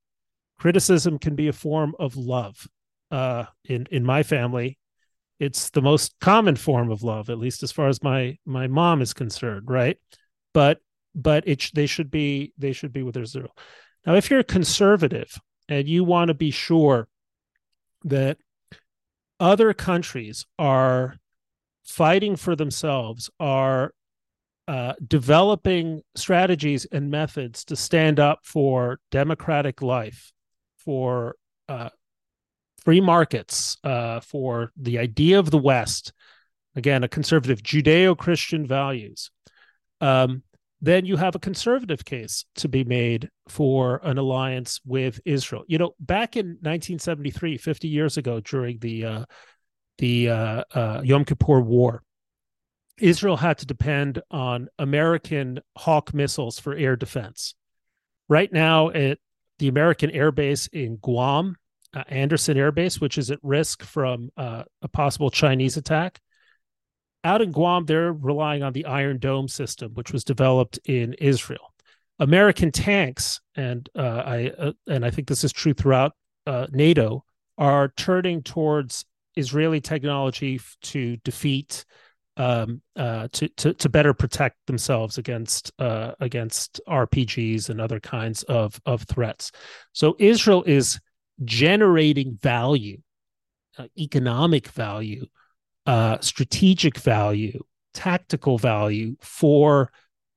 Criticism 0.59 1.19
can 1.19 1.35
be 1.35 1.47
a 1.47 1.53
form 1.53 1.95
of 1.99 2.15
love. 2.15 2.67
Uh, 3.09 3.45
in 3.65 3.87
in 3.91 4.03
my 4.03 4.23
family, 4.23 4.77
it's 5.39 5.69
the 5.69 5.81
most 5.81 6.15
common 6.19 6.55
form 6.55 6.91
of 6.91 7.03
love, 7.03 7.29
at 7.29 7.37
least 7.37 7.63
as 7.63 7.71
far 7.71 7.87
as 7.87 8.03
my 8.03 8.37
my 8.45 8.67
mom 8.67 9.01
is 9.01 9.13
concerned, 9.13 9.69
right? 9.69 9.97
But 10.53 10.79
but 11.15 11.47
it 11.47 11.71
they 11.73 11.85
should 11.85 12.11
be 12.11 12.53
they 12.57 12.73
should 12.73 12.91
be 12.91 13.03
with 13.03 13.17
Israel. 13.17 13.55
Now, 14.05 14.15
if 14.15 14.29
you're 14.29 14.39
a 14.39 14.45
conservative 14.45 15.39
and 15.69 15.87
you 15.87 16.03
want 16.03 16.29
to 16.29 16.33
be 16.33 16.51
sure 16.51 17.07
that 18.03 18.37
other 19.39 19.73
countries 19.73 20.45
are 20.57 21.17
fighting 21.83 22.35
for 22.35 22.55
themselves, 22.55 23.29
are 23.39 23.93
uh, 24.67 24.93
developing 25.05 26.01
strategies 26.15 26.85
and 26.85 27.09
methods 27.09 27.63
to 27.65 27.75
stand 27.75 28.19
up 28.19 28.39
for 28.43 28.99
democratic 29.11 29.81
life, 29.81 30.31
for 30.77 31.35
uh, 31.69 31.89
free 32.83 33.01
markets, 33.01 33.77
uh, 33.83 34.19
for 34.19 34.71
the 34.75 34.99
idea 34.99 35.39
of 35.39 35.51
the 35.51 35.57
West. 35.57 36.13
Again, 36.75 37.03
a 37.03 37.07
conservative 37.07 37.63
Judeo 37.63 38.17
Christian 38.17 38.67
values. 38.67 39.31
Um, 40.01 40.43
then 40.79 41.05
you 41.05 41.17
have 41.17 41.33
a 41.35 41.39
conservative 41.39 42.05
case 42.05 42.45
to 42.55 42.67
be 42.67 42.83
made 42.83 43.29
for 43.47 43.99
an 44.03 44.17
alliance 44.17 44.79
with 44.85 45.19
Israel. 45.25 45.63
You 45.67 45.79
know, 45.79 45.95
back 45.99 46.35
in 46.35 46.45
1973, 46.61 47.57
50 47.57 47.87
years 47.87 48.17
ago, 48.17 48.39
during 48.41 48.77
the 48.79 49.05
uh, 49.05 49.25
the 49.97 50.29
uh, 50.29 50.63
uh, 50.75 51.01
Yom 51.03 51.25
Kippur 51.25 51.61
War, 51.61 52.03
Israel 52.99 53.37
had 53.37 53.59
to 53.59 53.65
depend 53.65 54.21
on 54.31 54.69
American 54.79 55.59
Hawk 55.77 56.13
missiles 56.13 56.59
for 56.59 56.73
air 56.73 56.95
defense. 56.95 57.53
Right 58.29 58.51
now, 58.51 58.89
at 58.89 59.19
the 59.59 59.67
American 59.67 60.11
Air 60.11 60.31
Base 60.31 60.67
in 60.67 60.97
Guam, 60.97 61.55
uh, 61.93 62.03
Andersen 62.07 62.57
Air 62.57 62.71
Base, 62.71 62.99
which 62.99 63.17
is 63.17 63.31
at 63.31 63.39
risk 63.41 63.83
from 63.83 64.29
uh, 64.37 64.63
a 64.81 64.87
possible 64.87 65.29
Chinese 65.29 65.77
attack, 65.77 66.19
out 67.23 67.41
in 67.41 67.51
Guam, 67.51 67.85
they're 67.85 68.13
relying 68.13 68.63
on 68.63 68.73
the 68.73 68.85
Iron 68.85 69.19
Dome 69.19 69.47
system, 69.47 69.93
which 69.93 70.13
was 70.13 70.23
developed 70.23 70.79
in 70.85 71.13
Israel. 71.13 71.73
American 72.19 72.71
tanks, 72.71 73.41
and 73.55 73.89
uh, 73.95 74.23
I 74.25 74.51
uh, 74.57 74.71
and 74.87 75.05
I 75.05 75.11
think 75.11 75.27
this 75.27 75.43
is 75.43 75.51
true 75.51 75.73
throughout 75.73 76.13
uh, 76.45 76.67
NATO, 76.71 77.23
are 77.57 77.93
turning 77.95 78.41
towards 78.41 79.05
Israeli 79.35 79.81
technology 79.81 80.55
f- 80.55 80.75
to 80.83 81.17
defeat, 81.17 81.85
um, 82.37 82.81
uh, 82.95 83.27
to, 83.33 83.47
to 83.49 83.73
to 83.73 83.89
better 83.89 84.13
protect 84.13 84.57
themselves 84.67 85.17
against 85.17 85.71
uh, 85.79 86.13
against 86.19 86.79
RPGs 86.87 87.69
and 87.69 87.81
other 87.81 87.99
kinds 87.99 88.43
of 88.43 88.79
of 88.85 89.03
threats. 89.03 89.51
So 89.91 90.15
Israel 90.19 90.63
is 90.65 90.99
generating 91.43 92.37
value, 92.41 92.99
uh, 93.77 93.87
economic 93.97 94.67
value 94.69 95.25
uh, 95.87 96.17
strategic 96.19 96.97
value, 96.97 97.63
tactical 97.93 98.57
value 98.57 99.15
for 99.21 99.89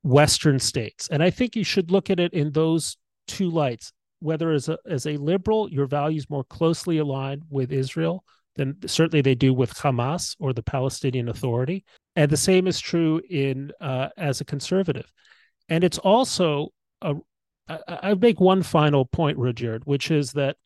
Western 0.04 0.60
states. 0.60 1.08
And 1.10 1.22
I 1.22 1.30
think 1.30 1.56
you 1.56 1.64
should 1.64 1.90
look 1.90 2.08
at 2.08 2.20
it 2.20 2.32
in 2.32 2.52
those 2.52 2.96
two 3.26 3.50
lights. 3.50 3.92
Whether 4.20 4.52
as 4.52 4.68
a 4.68 4.78
as 4.86 5.06
a 5.06 5.16
liberal, 5.16 5.68
your 5.70 5.86
values 5.86 6.30
more 6.30 6.44
closely 6.44 6.98
aligned 6.98 7.42
with 7.50 7.72
Israel 7.72 8.22
than 8.60 8.76
certainly 8.86 9.22
they 9.22 9.34
do 9.34 9.54
with 9.54 9.72
Hamas 9.72 10.36
or 10.38 10.52
the 10.52 10.62
Palestinian 10.62 11.28
Authority, 11.28 11.84
and 12.14 12.30
the 12.30 12.36
same 12.36 12.66
is 12.66 12.78
true 12.78 13.22
in 13.30 13.72
uh, 13.80 14.08
as 14.18 14.40
a 14.40 14.44
conservative. 14.44 15.10
And 15.70 15.82
it's 15.82 15.98
also 15.98 16.68
a, 17.00 17.14
I, 17.66 17.78
I 17.88 18.14
make 18.14 18.38
one 18.38 18.62
final 18.62 19.06
point, 19.06 19.38
Rudyard, 19.38 19.84
which 19.86 20.10
is 20.10 20.32
that 20.32 20.56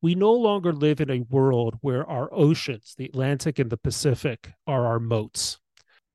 we 0.00 0.14
no 0.14 0.32
longer 0.32 0.72
live 0.72 1.00
in 1.00 1.10
a 1.10 1.24
world 1.28 1.76
where 1.82 2.08
our 2.08 2.32
oceans, 2.32 2.94
the 2.96 3.06
Atlantic 3.06 3.58
and 3.58 3.68
the 3.68 3.76
Pacific, 3.76 4.52
are 4.66 4.86
our 4.86 5.00
moats. 5.00 5.58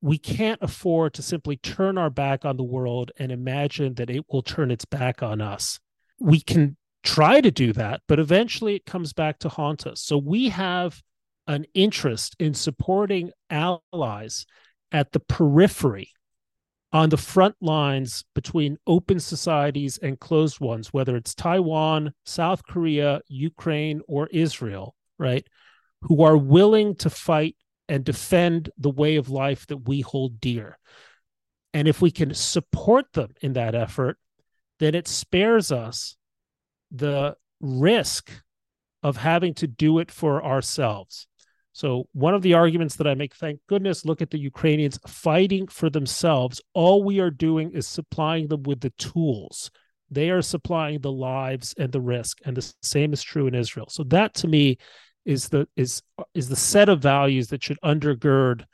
We 0.01 0.17
can't 0.17 0.59
afford 0.63 1.13
to 1.15 1.21
simply 1.21 1.57
turn 1.57 1.97
our 1.97 2.09
back 2.09 2.45
on 2.45 2.57
the 2.57 2.63
world 2.63 3.11
and 3.19 3.31
imagine 3.31 3.93
that 3.95 4.09
it 4.09 4.25
will 4.29 4.41
turn 4.41 4.71
its 4.71 4.85
back 4.85 5.21
on 5.21 5.41
us. 5.41 5.79
We 6.19 6.39
can 6.41 6.77
try 7.03 7.41
to 7.41 7.51
do 7.51 7.73
that, 7.73 8.01
but 8.07 8.19
eventually 8.19 8.75
it 8.75 8.85
comes 8.85 9.13
back 9.13 9.39
to 9.39 9.49
haunt 9.49 9.85
us. 9.85 10.01
So 10.01 10.17
we 10.17 10.49
have 10.49 11.01
an 11.49 11.65
interest 11.73 12.35
in 12.39 12.53
supporting 12.53 13.31
allies 13.49 14.45
at 14.91 15.11
the 15.11 15.19
periphery 15.19 16.11
on 16.93 17.09
the 17.09 17.17
front 17.17 17.55
lines 17.59 18.23
between 18.35 18.77
open 18.85 19.19
societies 19.19 19.97
and 19.97 20.19
closed 20.19 20.59
ones, 20.59 20.93
whether 20.93 21.15
it's 21.15 21.33
Taiwan, 21.33 22.13
South 22.23 22.63
Korea, 22.63 23.21
Ukraine, 23.27 24.01
or 24.07 24.27
Israel, 24.27 24.95
right? 25.17 25.45
Who 26.03 26.23
are 26.23 26.37
willing 26.37 26.95
to 26.97 27.09
fight 27.09 27.55
and 27.87 28.03
defend 28.03 28.69
the 28.77 28.91
way 28.91 29.15
of 29.15 29.31
life 29.31 29.65
that 29.67 29.87
we 29.87 30.01
hold 30.01 30.39
dear. 30.39 30.77
And 31.73 31.87
if 31.87 31.99
we 31.99 32.11
can 32.11 32.35
support 32.35 33.11
them 33.13 33.33
in 33.41 33.53
that 33.53 33.73
effort, 33.73 34.17
then 34.79 34.93
it 34.93 35.07
spares 35.07 35.71
us 35.71 36.15
the 36.91 37.35
risk 37.59 38.29
of 39.01 39.17
having 39.17 39.55
to 39.55 39.67
do 39.67 39.97
it 39.97 40.11
for 40.11 40.45
ourselves. 40.45 41.27
So, 41.79 42.09
one 42.11 42.33
of 42.33 42.41
the 42.41 42.55
arguments 42.55 42.97
that 42.97 43.07
I 43.07 43.13
make, 43.15 43.33
thank 43.33 43.61
goodness, 43.67 44.03
look 44.03 44.21
at 44.21 44.31
the 44.31 44.37
Ukrainians 44.37 44.99
fighting 45.07 45.65
for 45.69 45.89
themselves. 45.89 46.59
All 46.73 47.03
we 47.03 47.21
are 47.21 47.31
doing 47.31 47.71
is 47.71 47.87
supplying 47.87 48.49
them 48.49 48.63
with 48.63 48.81
the 48.81 48.89
tools. 48.97 49.71
They 50.11 50.29
are 50.29 50.41
supplying 50.41 50.99
the 50.99 51.13
lives 51.13 51.73
and 51.77 51.89
the 51.89 52.01
risk, 52.01 52.39
and 52.43 52.57
the 52.57 52.73
same 52.83 53.13
is 53.13 53.23
true 53.23 53.47
in 53.47 53.55
Israel. 53.55 53.87
So 53.89 54.03
that 54.15 54.33
to 54.41 54.47
me 54.49 54.77
is 55.23 55.47
the 55.47 55.69
is 55.77 56.01
is 56.33 56.49
the 56.49 56.57
set 56.57 56.89
of 56.89 57.01
values 57.01 57.47
that 57.47 57.63
should 57.63 57.79
undergird 57.81 58.65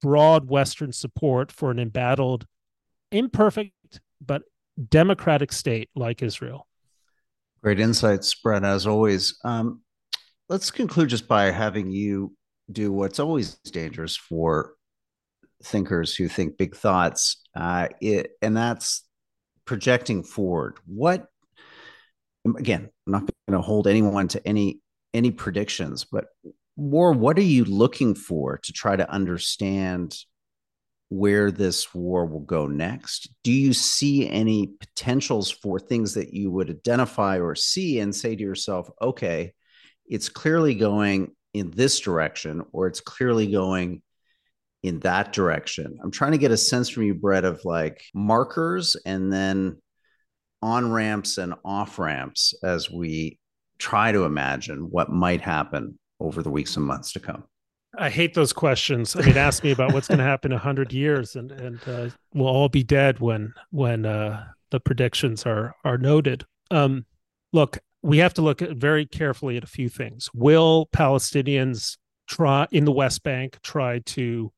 broad 0.00 0.48
Western 0.48 0.92
support 0.92 1.50
for 1.50 1.72
an 1.72 1.80
embattled, 1.80 2.46
imperfect 3.10 3.72
but 4.24 4.42
democratic 4.90 5.50
state 5.50 5.90
like 5.96 6.22
Israel. 6.22 6.68
Great 7.64 7.80
insights, 7.80 8.32
Bret, 8.32 8.62
as 8.62 8.86
always. 8.86 9.40
Um, 9.42 9.80
let's 10.48 10.70
conclude 10.70 11.08
just 11.08 11.26
by 11.26 11.50
having 11.50 11.90
you 11.90 12.32
do 12.70 12.92
what's 12.92 13.18
always 13.18 13.54
dangerous 13.56 14.16
for 14.16 14.74
thinkers 15.62 16.14
who 16.14 16.28
think 16.28 16.58
big 16.58 16.76
thoughts, 16.76 17.42
uh, 17.56 17.88
it, 18.00 18.32
and 18.42 18.56
that's 18.56 19.06
projecting 19.64 20.22
forward. 20.22 20.76
What, 20.86 21.26
again, 22.44 22.90
I'm 23.06 23.12
not 23.12 23.30
going 23.48 23.58
to 23.58 23.66
hold 23.66 23.86
anyone 23.86 24.28
to 24.28 24.46
any 24.46 24.80
any 25.12 25.30
predictions, 25.30 26.04
but 26.04 26.26
more, 26.76 27.12
what 27.12 27.38
are 27.38 27.42
you 27.42 27.64
looking 27.64 28.14
for 28.14 28.58
to 28.58 28.72
try 28.72 28.96
to 28.96 29.08
understand 29.08 30.16
where 31.08 31.52
this 31.52 31.94
war 31.94 32.26
will 32.26 32.40
go 32.40 32.66
next? 32.66 33.28
Do 33.44 33.52
you 33.52 33.72
see 33.72 34.28
any 34.28 34.66
potentials 34.80 35.50
for 35.50 35.78
things 35.78 36.14
that 36.14 36.34
you 36.34 36.50
would 36.50 36.70
identify 36.70 37.38
or 37.38 37.54
see 37.54 38.00
and 38.00 38.14
say 38.14 38.34
to 38.34 38.42
yourself, 38.42 38.90
okay, 39.00 39.54
it's 40.08 40.28
clearly 40.28 40.74
going 40.74 41.30
in 41.54 41.70
this 41.70 42.00
direction, 42.00 42.62
or 42.72 42.86
it's 42.86 43.00
clearly 43.00 43.50
going 43.50 44.02
in 44.82 45.00
that 45.00 45.32
direction? 45.32 45.98
I'm 46.02 46.10
trying 46.10 46.32
to 46.32 46.38
get 46.38 46.50
a 46.50 46.56
sense 46.56 46.88
from 46.90 47.04
you, 47.04 47.14
Bret, 47.14 47.44
of 47.44 47.64
like 47.64 48.04
markers 48.12 48.96
and 49.06 49.32
then 49.32 49.80
on 50.60 50.92
ramps 50.92 51.38
and 51.38 51.54
off 51.64 51.98
ramps 51.98 52.54
as 52.62 52.90
we 52.90 53.38
try 53.78 54.12
to 54.12 54.24
imagine 54.24 54.90
what 54.90 55.10
might 55.10 55.40
happen 55.40 55.98
over 56.20 56.42
the 56.42 56.50
weeks 56.50 56.76
and 56.76 56.86
months 56.86 57.12
to 57.12 57.20
come. 57.20 57.44
I 57.96 58.10
hate 58.10 58.34
those 58.34 58.52
questions. 58.52 59.14
I 59.14 59.22
mean, 59.22 59.36
ask 59.36 59.62
me 59.62 59.70
about 59.70 59.92
what's 59.92 60.08
going 60.08 60.18
to 60.18 60.24
happen 60.24 60.52
in 60.52 60.58
hundred 60.58 60.92
years, 60.92 61.36
and 61.36 61.52
and 61.52 61.80
uh, 61.86 62.08
we'll 62.32 62.48
all 62.48 62.68
be 62.68 62.82
dead 62.82 63.20
when 63.20 63.54
when 63.70 64.04
uh, 64.04 64.46
the 64.70 64.80
predictions 64.80 65.46
are 65.46 65.74
are 65.84 65.98
noted. 65.98 66.44
Um, 66.70 67.06
look, 67.52 67.78
we 68.04 68.18
have 68.18 68.34
to 68.34 68.42
look 68.42 68.60
at 68.60 68.76
very 68.76 69.06
carefully 69.06 69.56
at 69.56 69.64
a 69.64 69.68
few 69.68 69.88
things. 69.88 70.28
Will 70.34 70.88
Palestinians 70.94 71.96
try 72.28 72.66
in 72.70 72.84
the 72.84 72.92
West 72.92 73.22
Bank 73.22 73.58
try 73.62 74.00
to 74.00 74.52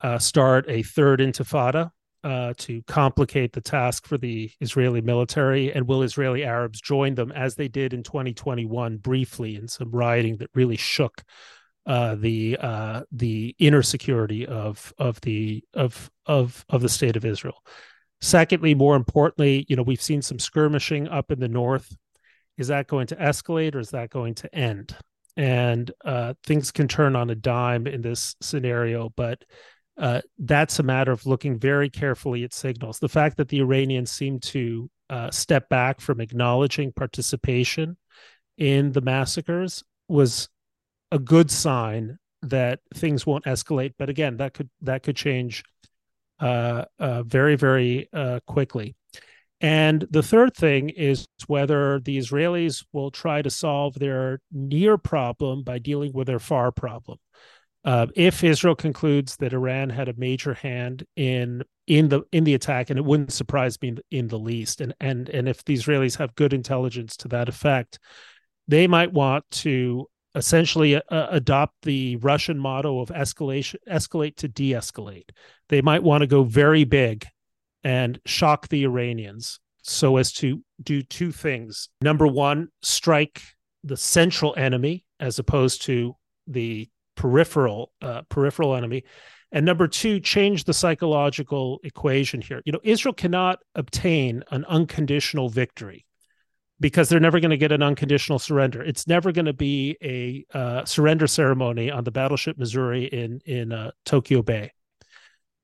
uh, 0.00 0.18
start 0.18 0.64
a 0.68 0.82
third 0.82 1.20
intifada 1.20 1.92
uh, 2.24 2.54
to 2.58 2.82
complicate 2.88 3.52
the 3.52 3.60
task 3.60 4.08
for 4.08 4.18
the 4.18 4.50
Israeli 4.60 5.00
military? 5.00 5.72
And 5.72 5.86
will 5.86 6.02
Israeli 6.02 6.42
Arabs 6.42 6.80
join 6.80 7.14
them 7.14 7.30
as 7.30 7.54
they 7.54 7.68
did 7.68 7.94
in 7.94 8.02
2021 8.02 8.96
briefly 8.96 9.54
in 9.54 9.68
some 9.68 9.92
rioting 9.92 10.38
that 10.38 10.50
really 10.52 10.76
shook 10.76 11.22
uh, 11.86 12.16
the 12.16 12.58
uh, 12.60 13.02
the 13.12 13.54
inner 13.60 13.82
security 13.82 14.44
of 14.44 14.92
of 14.98 15.20
the 15.20 15.62
of 15.72 16.10
of 16.26 16.64
of 16.68 16.82
the 16.82 16.88
state 16.88 17.14
of 17.14 17.24
Israel. 17.24 17.62
Secondly, 18.20 18.74
more 18.74 18.96
importantly, 18.96 19.66
you 19.68 19.76
know 19.76 19.82
we've 19.84 20.02
seen 20.02 20.22
some 20.22 20.40
skirmishing 20.40 21.06
up 21.06 21.30
in 21.30 21.38
the 21.38 21.48
north. 21.48 21.96
Is 22.58 22.68
that 22.68 22.86
going 22.86 23.06
to 23.08 23.16
escalate 23.16 23.74
or 23.74 23.80
is 23.80 23.90
that 23.90 24.10
going 24.10 24.34
to 24.36 24.54
end? 24.54 24.96
And 25.36 25.90
uh, 26.04 26.34
things 26.44 26.70
can 26.70 26.88
turn 26.88 27.16
on 27.16 27.30
a 27.30 27.34
dime 27.34 27.86
in 27.86 28.02
this 28.02 28.36
scenario, 28.42 29.10
but 29.16 29.42
uh, 29.98 30.20
that's 30.38 30.78
a 30.78 30.82
matter 30.82 31.12
of 31.12 31.26
looking 31.26 31.58
very 31.58 31.88
carefully 31.88 32.44
at 32.44 32.52
signals. 32.52 32.98
The 32.98 33.08
fact 33.08 33.36
that 33.38 33.48
the 33.48 33.60
Iranians 33.60 34.10
seem 34.10 34.40
to 34.40 34.90
uh, 35.10 35.30
step 35.30 35.68
back 35.68 36.00
from 36.00 36.20
acknowledging 36.20 36.92
participation 36.92 37.96
in 38.56 38.92
the 38.92 39.00
massacres 39.00 39.82
was 40.08 40.48
a 41.10 41.18
good 41.18 41.50
sign 41.50 42.18
that 42.42 42.80
things 42.94 43.26
won't 43.26 43.44
escalate. 43.44 43.92
But 43.98 44.08
again, 44.08 44.38
that 44.38 44.54
could 44.54 44.70
that 44.80 45.02
could 45.02 45.16
change 45.16 45.62
uh, 46.40 46.86
uh, 46.98 47.22
very 47.22 47.56
very 47.56 48.08
uh, 48.12 48.40
quickly. 48.46 48.96
And 49.62 50.04
the 50.10 50.24
third 50.24 50.54
thing 50.54 50.90
is 50.90 51.24
whether 51.46 52.00
the 52.00 52.18
Israelis 52.18 52.84
will 52.92 53.12
try 53.12 53.42
to 53.42 53.48
solve 53.48 53.94
their 53.94 54.40
near 54.50 54.98
problem 54.98 55.62
by 55.62 55.78
dealing 55.78 56.12
with 56.12 56.26
their 56.26 56.40
far 56.40 56.72
problem. 56.72 57.18
Uh, 57.84 58.08
if 58.16 58.42
Israel 58.42 58.74
concludes 58.74 59.36
that 59.36 59.52
Iran 59.52 59.90
had 59.90 60.08
a 60.08 60.14
major 60.16 60.54
hand 60.54 61.04
in 61.16 61.62
in 61.86 62.08
the 62.08 62.22
in 62.32 62.44
the 62.44 62.54
attack, 62.54 62.90
and 62.90 62.98
it 62.98 63.04
wouldn't 63.04 63.32
surprise 63.32 63.80
me 63.80 63.88
in, 63.88 63.98
in 64.10 64.28
the 64.28 64.38
least, 64.38 64.80
and 64.80 64.94
and 65.00 65.28
and 65.28 65.48
if 65.48 65.64
the 65.64 65.74
Israelis 65.74 66.18
have 66.18 66.34
good 66.34 66.52
intelligence 66.52 67.16
to 67.18 67.28
that 67.28 67.48
effect, 67.48 67.98
they 68.68 68.86
might 68.86 69.12
want 69.12 69.44
to 69.50 70.06
essentially 70.34 70.96
uh, 70.96 71.00
adopt 71.30 71.74
the 71.82 72.16
Russian 72.16 72.58
motto 72.58 73.00
of 73.00 73.08
escalation, 73.08 73.76
escalate 73.88 74.36
to 74.36 74.48
de-escalate. 74.48 75.30
They 75.68 75.82
might 75.82 76.02
want 76.02 76.22
to 76.22 76.26
go 76.26 76.42
very 76.42 76.84
big 76.84 77.26
and 77.84 78.20
shock 78.26 78.68
the 78.68 78.84
Iranians 78.84 79.60
so 79.82 80.16
as 80.16 80.32
to 80.32 80.62
do 80.82 81.02
two 81.02 81.32
things. 81.32 81.88
Number 82.00 82.26
one, 82.26 82.68
strike 82.82 83.42
the 83.84 83.96
central 83.96 84.54
enemy 84.56 85.04
as 85.18 85.38
opposed 85.38 85.82
to 85.82 86.16
the 86.46 86.88
peripheral 87.16 87.92
uh, 88.00 88.22
peripheral 88.28 88.74
enemy. 88.74 89.04
And 89.50 89.66
number 89.66 89.86
two 89.86 90.18
change 90.18 90.64
the 90.64 90.72
psychological 90.72 91.78
equation 91.84 92.40
here. 92.40 92.62
You 92.64 92.72
know 92.72 92.80
israel 92.82 93.12
cannot 93.12 93.58
obtain 93.74 94.42
an 94.50 94.64
unconditional 94.66 95.48
victory 95.48 96.06
because 96.80 97.08
they're 97.08 97.20
never 97.20 97.38
going 97.38 97.50
to 97.50 97.56
get 97.56 97.70
an 97.70 97.82
unconditional 97.82 98.38
surrender. 98.38 98.82
It's 98.82 99.06
never 99.06 99.30
going 99.30 99.44
to 99.44 99.52
be 99.52 99.96
a 100.02 100.44
uh, 100.56 100.84
surrender 100.84 101.26
ceremony 101.26 101.90
on 101.90 102.04
the 102.04 102.10
battleship 102.10 102.56
missouri 102.56 103.04
in 103.04 103.40
in 103.44 103.72
uh, 103.72 103.90
tokyo 104.04 104.42
bay 104.42 104.72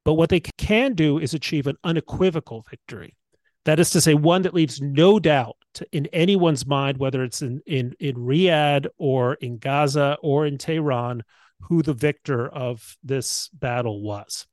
but 0.08 0.14
what 0.14 0.30
they 0.30 0.40
can 0.40 0.94
do 0.94 1.18
is 1.18 1.34
achieve 1.34 1.66
an 1.66 1.76
unequivocal 1.84 2.64
victory 2.70 3.14
that 3.66 3.78
is 3.78 3.90
to 3.90 4.00
say 4.00 4.14
one 4.14 4.40
that 4.40 4.54
leaves 4.54 4.80
no 4.80 5.20
doubt 5.20 5.54
to, 5.74 5.86
in 5.92 6.06
anyone's 6.14 6.64
mind 6.66 6.96
whether 6.96 7.22
it's 7.22 7.42
in 7.42 7.60
in 7.66 7.92
in 8.00 8.16
riyadh 8.16 8.86
or 8.96 9.34
in 9.34 9.58
gaza 9.58 10.16
or 10.22 10.46
in 10.46 10.56
tehran 10.56 11.22
who 11.60 11.82
the 11.82 11.92
victor 11.92 12.48
of 12.48 12.96
this 13.04 13.50
battle 13.52 14.00
was. 14.00 14.46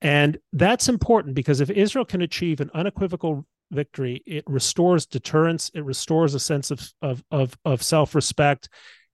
And 0.00 0.38
that's 0.52 0.88
important 0.88 1.36
because 1.36 1.60
if 1.60 1.70
Israel 1.70 2.04
can 2.04 2.22
achieve 2.22 2.60
an 2.60 2.72
unequivocal 2.74 3.46
victory, 3.70 4.24
it 4.26 4.42
restores 4.48 5.06
deterrence, 5.06 5.70
it 5.72 5.84
restores 5.84 6.34
a 6.34 6.40
sense 6.40 6.72
of 6.72 6.92
of 7.00 7.22
of, 7.30 7.56
of 7.64 7.80
self-respect. 7.80 8.68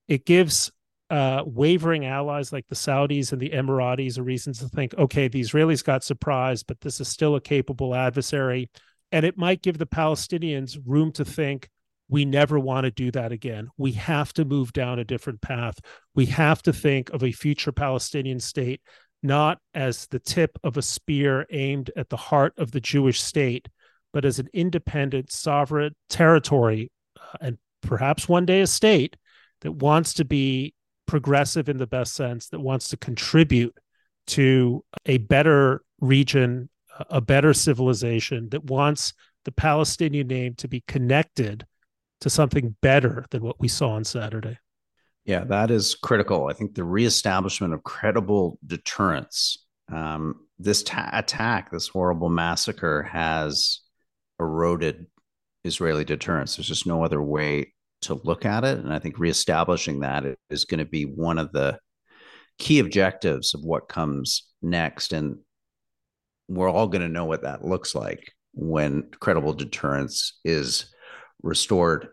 It 0.07 0.25
gives 0.25 0.71
uh, 1.09 1.43
wavering 1.45 2.05
allies 2.05 2.51
like 2.51 2.67
the 2.67 2.75
Saudis 2.75 3.31
and 3.31 3.41
the 3.41 3.51
Emiratis 3.51 4.17
are 4.17 4.23
reasons 4.23 4.59
to 4.59 4.67
think, 4.67 4.93
okay, 4.97 5.27
the 5.27 5.41
Israelis 5.41 5.83
got 5.83 6.03
surprised, 6.03 6.67
but 6.67 6.81
this 6.81 6.99
is 6.99 7.07
still 7.07 7.35
a 7.35 7.41
capable 7.41 7.95
adversary. 7.95 8.69
And 9.11 9.25
it 9.25 9.37
might 9.37 9.61
give 9.61 9.77
the 9.77 9.85
Palestinians 9.85 10.77
room 10.85 11.11
to 11.13 11.23
think, 11.23 11.69
we 12.09 12.23
never 12.23 12.57
want 12.57 12.85
to 12.85 12.91
do 12.91 13.11
that 13.11 13.31
again. 13.31 13.67
We 13.77 13.91
have 13.93 14.31
to 14.33 14.45
move 14.45 14.71
down 14.71 14.99
a 14.99 15.03
different 15.03 15.41
path. 15.41 15.79
We 16.15 16.25
have 16.27 16.61
to 16.63 16.73
think 16.73 17.09
of 17.09 17.21
a 17.23 17.33
future 17.33 17.73
Palestinian 17.73 18.39
state 18.39 18.81
not 19.23 19.59
as 19.73 20.07
the 20.07 20.19
tip 20.19 20.57
of 20.63 20.77
a 20.77 20.81
spear 20.81 21.45
aimed 21.51 21.91
at 21.95 22.09
the 22.09 22.17
heart 22.17 22.53
of 22.57 22.71
the 22.71 22.79
Jewish 22.79 23.21
state, 23.21 23.67
but 24.13 24.25
as 24.25 24.39
an 24.39 24.47
independent, 24.53 25.31
sovereign 25.31 25.95
territory, 26.09 26.91
uh, 27.19 27.37
and 27.41 27.57
perhaps 27.81 28.29
one 28.29 28.45
day 28.45 28.61
a 28.61 28.67
state 28.67 29.17
that 29.61 29.71
wants 29.71 30.13
to 30.15 30.25
be 30.25 30.73
progressive 31.07 31.69
in 31.69 31.77
the 31.77 31.87
best 31.87 32.13
sense, 32.13 32.49
that 32.49 32.59
wants 32.59 32.89
to 32.89 32.97
contribute 32.97 33.75
to 34.27 34.83
a 35.05 35.17
better 35.17 35.81
region, 36.01 36.69
a 37.09 37.21
better 37.21 37.53
civilization, 37.53 38.49
that 38.49 38.65
wants 38.65 39.13
the 39.45 39.51
Palestinian 39.51 40.27
name 40.27 40.53
to 40.55 40.67
be 40.67 40.83
connected 40.87 41.65
to 42.21 42.29
something 42.29 42.75
better 42.81 43.25
than 43.31 43.41
what 43.41 43.59
we 43.59 43.67
saw 43.67 43.91
on 43.91 44.03
Saturday. 44.03 44.57
Yeah, 45.25 45.43
that 45.45 45.71
is 45.71 45.95
critical. 45.95 46.47
I 46.47 46.53
think 46.53 46.73
the 46.73 46.83
reestablishment 46.83 47.73
of 47.73 47.83
credible 47.83 48.59
deterrence. 48.65 49.65
Um, 49.91 50.47
this 50.59 50.83
ta- 50.83 51.09
attack, 51.13 51.71
this 51.71 51.87
horrible 51.87 52.29
massacre, 52.29 53.03
has 53.03 53.81
eroded 54.39 55.07
Israeli 55.63 56.03
deterrence. 56.03 56.55
There's 56.55 56.67
just 56.67 56.87
no 56.87 57.03
other 57.03 57.21
way 57.21 57.73
to 58.01 58.19
look 58.23 58.45
at 58.45 58.63
it, 58.63 58.77
and 58.77 58.93
I 58.93 58.99
think 58.99 59.19
reestablishing 59.19 60.01
that 60.01 60.23
is 60.49 60.65
going 60.65 60.79
to 60.79 60.85
be 60.85 61.03
one 61.03 61.37
of 61.37 61.51
the 61.51 61.79
key 62.57 62.79
objectives 62.79 63.53
of 63.53 63.63
what 63.63 63.89
comes 63.89 64.47
next. 64.61 65.13
And 65.13 65.37
we're 66.47 66.69
all 66.69 66.87
going 66.87 67.01
to 67.01 67.09
know 67.09 67.25
what 67.25 67.43
that 67.43 67.65
looks 67.65 67.95
like 67.95 68.31
when 68.53 69.09
credible 69.19 69.53
deterrence 69.53 70.39
is 70.43 70.93
restored. 71.43 72.09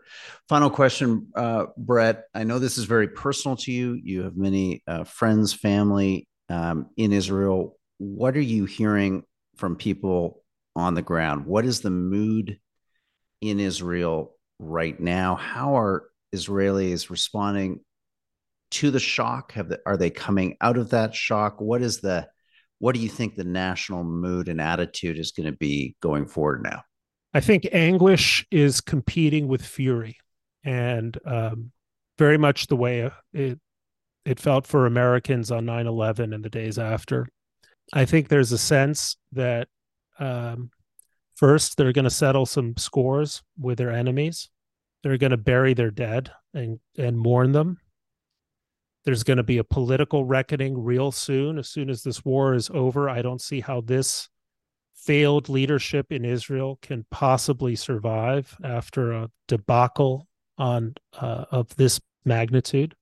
Final 0.47 0.69
question, 0.69 1.27
uh, 1.35 1.65
Bret. 1.77 2.25
I 2.33 2.43
know 2.43 2.59
this 2.59 2.77
is 2.77 2.85
very 2.85 3.07
personal 3.07 3.57
to 3.57 3.71
you. 3.71 3.99
You 4.03 4.23
have 4.23 4.37
many 4.37 4.83
uh, 4.87 5.03
friends, 5.03 5.53
family 5.53 6.27
um, 6.49 6.89
in 6.97 7.11
Israel. 7.11 7.77
What 7.97 8.35
are 8.35 8.41
you 8.41 8.65
hearing 8.65 9.23
from 9.55 9.75
people 9.75 10.43
on 10.75 10.93
the 10.93 11.01
ground? 11.01 11.45
What 11.45 11.65
is 11.65 11.81
the 11.81 11.89
mood 11.89 12.59
in 13.41 13.59
Israel 13.59 14.34
right 14.59 14.99
now? 14.99 15.35
How 15.35 15.77
are 15.77 16.03
Israelis 16.33 17.09
responding 17.09 17.81
to 18.71 18.91
the 18.91 18.99
shock? 18.99 19.53
Have 19.53 19.69
the, 19.69 19.79
are 19.85 19.97
they 19.97 20.09
coming 20.09 20.57
out 20.61 20.77
of 20.77 20.89
that 20.91 21.15
shock? 21.15 21.59
What 21.59 21.81
is 21.81 21.99
the 21.99 22.27
what 22.79 22.93
do 22.93 23.01
you 23.01 23.09
think 23.09 23.35
the 23.35 23.43
national 23.43 24.03
mood 24.03 24.49
and 24.49 24.59
attitude 24.59 25.17
is 25.17 25.31
going 25.31 25.49
to 25.49 25.57
be 25.57 25.95
going 26.01 26.27
forward 26.27 26.61
now? 26.61 26.83
I 27.33 27.39
think 27.39 27.67
anguish 27.71 28.45
is 28.51 28.81
competing 28.81 29.47
with 29.47 29.65
fury, 29.65 30.17
and 30.63 31.17
um, 31.25 31.71
very 32.17 32.37
much 32.37 32.67
the 32.67 32.75
way 32.75 33.11
it 33.33 33.59
it 34.25 34.39
felt 34.39 34.65
for 34.65 34.85
Americans 34.85 35.51
on 35.51 35.65
9/11 35.65 36.33
and 36.33 36.43
the 36.43 36.49
days 36.49 36.79
after. 36.79 37.27
I 37.93 38.05
think 38.05 38.27
there's 38.27 38.51
a 38.51 38.57
sense 38.57 39.17
that 39.33 39.67
um, 40.19 40.71
first 41.35 41.77
they're 41.77 41.93
going 41.93 42.05
to 42.05 42.09
settle 42.09 42.45
some 42.45 42.75
scores 42.77 43.43
with 43.59 43.77
their 43.77 43.91
enemies. 43.91 44.49
They're 45.03 45.17
going 45.17 45.31
to 45.31 45.37
bury 45.37 45.73
their 45.73 45.91
dead 45.91 46.31
and 46.53 46.79
and 46.97 47.17
mourn 47.17 47.51
them. 47.51 47.77
There's 49.03 49.23
going 49.23 49.37
to 49.37 49.43
be 49.43 49.59
a 49.59 49.63
political 49.63 50.25
reckoning 50.25 50.83
real 50.83 51.11
soon. 51.11 51.59
As 51.59 51.69
soon 51.69 51.89
as 51.91 52.01
this 52.01 52.25
war 52.25 52.55
is 52.55 52.71
over, 52.73 53.07
I 53.07 53.21
don't 53.21 53.41
see 53.41 53.59
how 53.59 53.81
this 53.81 54.29
failed 54.95 55.47
leadership 55.47 56.11
in 56.11 56.25
Israel 56.25 56.79
can 56.81 57.05
possibly 57.11 57.75
survive 57.75 58.57
after 58.63 59.11
a 59.11 59.29
debacle 59.47 60.27
on 60.57 60.95
uh, 61.13 61.45
of 61.51 61.75
this 61.75 61.99
magnitude. 62.25 62.95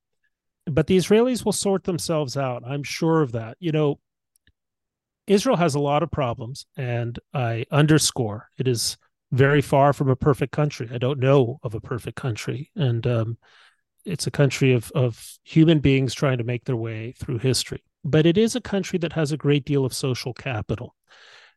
But 0.65 0.87
the 0.87 0.97
Israelis 0.97 1.45
will 1.45 1.53
sort 1.53 1.85
themselves 1.85 2.35
out. 2.35 2.63
I'm 2.65 2.83
sure 2.83 3.21
of 3.21 3.31
that. 3.33 3.55
You 3.59 3.71
know, 3.71 3.99
Israel 5.27 5.57
has 5.57 5.75
a 5.75 5.79
lot 5.79 6.03
of 6.03 6.11
problems, 6.11 6.65
and 6.75 7.17
I 7.33 7.65
underscore 7.71 8.49
it 8.57 8.67
is 8.67 8.97
very 9.31 9.61
far 9.61 9.93
from 9.93 10.09
a 10.09 10.15
perfect 10.15 10.51
country. 10.51 10.89
I 10.91 10.97
don't 10.97 11.19
know 11.19 11.59
of 11.63 11.73
a 11.73 11.81
perfect 11.81 12.17
country, 12.17 12.69
and 12.75 13.05
um, 13.07 13.37
it's 14.05 14.27
a 14.27 14.31
country 14.31 14.73
of 14.73 14.91
of 14.91 15.37
human 15.43 15.79
beings 15.79 16.13
trying 16.13 16.37
to 16.39 16.43
make 16.43 16.65
their 16.65 16.75
way 16.75 17.13
through 17.17 17.39
history. 17.39 17.83
But 18.03 18.25
it 18.25 18.37
is 18.37 18.55
a 18.55 18.61
country 18.61 18.99
that 18.99 19.13
has 19.13 19.31
a 19.31 19.37
great 19.37 19.65
deal 19.65 19.85
of 19.85 19.93
social 19.93 20.33
capital. 20.33 20.95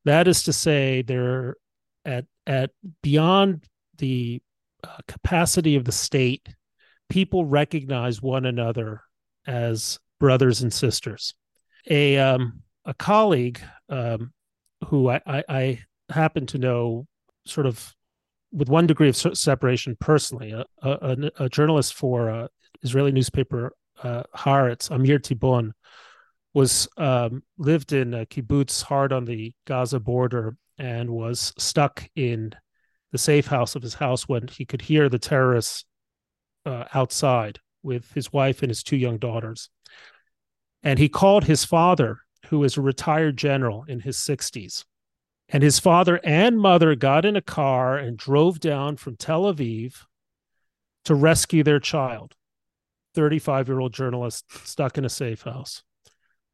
That 0.05 0.29
is 0.29 0.45
to 0.45 0.53
say, 0.53 1.03
they're 1.03 1.57
at 2.05 2.27
at 2.47 2.71
beyond 3.03 3.67
the 3.99 4.41
uh, 4.85 4.99
capacity 5.09 5.75
of 5.75 5.85
the 5.85 5.93
state, 5.93 6.49
people 7.09 7.45
recognize 7.45 8.23
one 8.23 8.47
another 8.47 9.03
as 9.47 9.99
brothers 10.21 10.63
and 10.63 10.73
sisters. 10.73 11.35
A 11.89 12.19
um, 12.19 12.63
a 12.87 12.95
colleague 12.95 13.61
um, 13.89 14.33
who 14.87 15.11
I, 15.11 15.21
I, 15.27 15.45
I, 15.49 15.81
happen 16.09 16.47
to 16.47 16.59
know, 16.59 17.07
sort 17.47 17.67
of 17.67 17.93
with 18.53 18.69
one 18.69 18.87
degree 18.87 19.09
of 19.09 19.17
separation 19.17 19.97
personally, 19.99 20.53
a, 20.53 20.65
a, 20.83 21.31
a 21.41 21.49
journalist 21.49 21.95
for 21.95 22.31
uh, 22.31 22.49
Israeli 22.83 23.11
newspaper 23.11 23.73
uh, 24.03 24.23
Haaretz, 24.35 24.91
Amir 24.91 25.19
Tibon, 25.19 25.73
was 26.55 26.89
um, 26.97 27.43
lived 27.59 27.93
in 27.93 28.15
a 28.15 28.25
kibbutz 28.25 28.83
hard 28.83 29.13
on 29.13 29.25
the 29.25 29.53
Gaza 29.67 30.01
border 30.01 30.57
and 30.79 31.11
was 31.11 31.53
stuck 31.59 32.09
in 32.15 32.53
the 33.13 33.19
safe 33.19 33.47
house 33.47 33.75
of 33.75 33.83
his 33.83 33.95
house 33.95 34.29
when 34.29 34.49
he 34.49 34.65
could 34.65 34.83
hear 34.83 35.09
the 35.09 35.19
terrorists 35.19 35.85
uh, 36.65 36.85
outside 36.95 37.59
with 37.83 38.13
his 38.13 38.33
wife 38.33 38.63
and 38.63 38.71
his 38.71 38.83
two 38.83 38.97
young 38.97 39.19
daughters. 39.19 39.71
And 40.83 40.99
he 40.99 41.09
called 41.09 41.45
his 41.45 41.65
father, 41.65 42.21
who 42.49 42.65
is 42.65 42.77
a 42.77 42.81
retired 42.83 43.37
general 43.37 43.85
in 43.89 44.01
his 44.01 44.17
60s. 44.17 44.85
And 45.49 45.63
his 45.63 45.79
father 45.79 46.21
and 46.25 46.59
mother 46.59 46.95
got 46.95 47.25
in 47.25 47.37
a 47.37 47.43
car 47.43 47.97
and 47.97 48.17
drove 48.17 48.59
down 48.59 48.97
from 48.97 49.17
Tel 49.17 49.43
Aviv 49.43 50.05
to 51.05 51.15
rescue 51.15 51.63
their 51.63 51.79
child, 51.79 52.35
35 53.15 53.69
year 53.69 53.81
old 53.81 53.93
journalist 53.93 54.45
stuck 54.67 54.99
in 54.99 55.05
a 55.05 55.09
safe 55.09 55.43
house. 55.43 55.83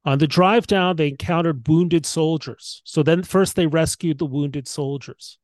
On 0.04 0.18
the 0.18 0.26
drive 0.26 0.66
down, 0.66 0.96
they 0.96 1.08
encountered 1.08 1.66
wounded 1.66 2.04
soldiers. 2.04 2.82
So 2.84 3.02
then, 3.02 3.22
first, 3.22 3.54
they 3.56 3.66
rescued 3.66 4.18
the 4.18 4.26
wounded 4.26 4.66
soldiers. 4.66 5.38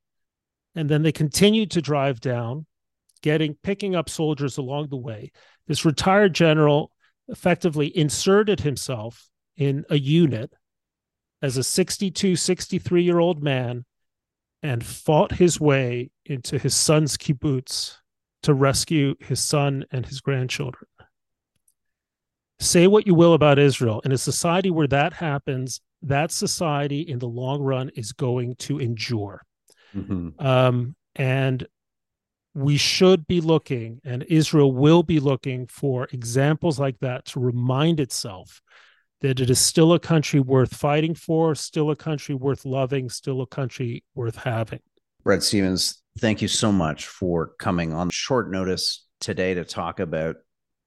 And 0.75 0.89
then 0.89 1.03
they 1.03 1.13
continued 1.13 1.71
to 1.73 1.83
drive 1.83 2.21
down, 2.21 2.67
getting 3.23 3.57
picking 3.63 3.95
up 3.95 4.11
soldiers 4.11 4.59
along 4.59 4.89
the 4.89 4.97
way. 4.97 5.31
This 5.67 5.85
retired 5.85 6.35
general 6.35 6.93
effectively 7.29 7.97
inserted 7.97 8.61
himself 8.61 9.29
in 9.59 9.85
a 9.91 9.99
unit 9.99 10.51
as 11.43 11.59
a 11.59 11.63
62, 11.63 12.37
63 12.37 13.03
year 13.03 13.19
old 13.19 13.43
man 13.43 13.85
and 14.63 14.85
fought 14.85 15.33
his 15.33 15.61
way 15.61 16.11
into 16.25 16.59
his 16.59 16.75
son's 16.75 17.19
kibbutz 17.19 17.99
to 18.43 18.55
rescue 18.55 19.15
his 19.21 19.45
son 19.45 19.85
and 19.91 20.07
his 20.07 20.21
grandchildren 20.23 20.89
say 22.61 22.87
what 22.87 23.07
you 23.07 23.15
will 23.15 23.35
about 23.35 23.59
Israel. 23.59 24.01
In 24.05 24.13
a 24.13 24.19
society 24.19 24.71
where 24.71 24.89
that 24.89 25.13
happens, 25.13 25.81
that 26.03 26.31
society 26.31 27.01
in 27.01 27.19
the 27.19 27.29
long 27.29 27.63
run 27.63 27.91
is 27.91 28.13
going 28.13 28.57
to 28.57 28.79
endure. 28.79 29.43
Mm-hmm. 29.95 30.45
Um, 30.45 30.95
and 31.15 31.67
we 32.55 32.77
should 32.77 33.27
be 33.27 33.41
looking, 33.41 34.01
and 34.05 34.25
Israel 34.25 34.73
will 34.73 35.03
be 35.03 35.21
looking 35.21 35.67
for 35.67 36.09
examples 36.13 36.81
like 36.81 36.99
that 37.01 37.25
to 37.27 37.41
remind 37.41 38.01
itself 38.01 38.61
that 39.21 39.41
it 39.41 39.51
is 39.51 39.59
still 39.59 39.93
a 39.93 39.99
country 39.99 40.41
worth 40.41 40.75
fighting 40.75 41.15
for, 41.15 41.55
still 41.55 41.91
a 41.91 41.97
country 41.97 42.35
worth 42.35 42.65
loving, 42.65 43.09
still 43.09 43.41
a 43.41 43.47
country 43.47 44.05
worth 44.15 44.37
having. 44.37 44.81
Bret 45.25 45.43
Stephens, 45.43 46.03
thank 46.21 46.41
you 46.41 46.49
so 46.49 46.71
much 46.71 47.07
for 47.07 47.53
coming 47.59 47.93
on 47.93 48.11
short 48.11 48.51
notice 48.51 49.07
today 49.21 49.55
to 49.55 49.65
talk 49.65 50.01
about 50.01 50.37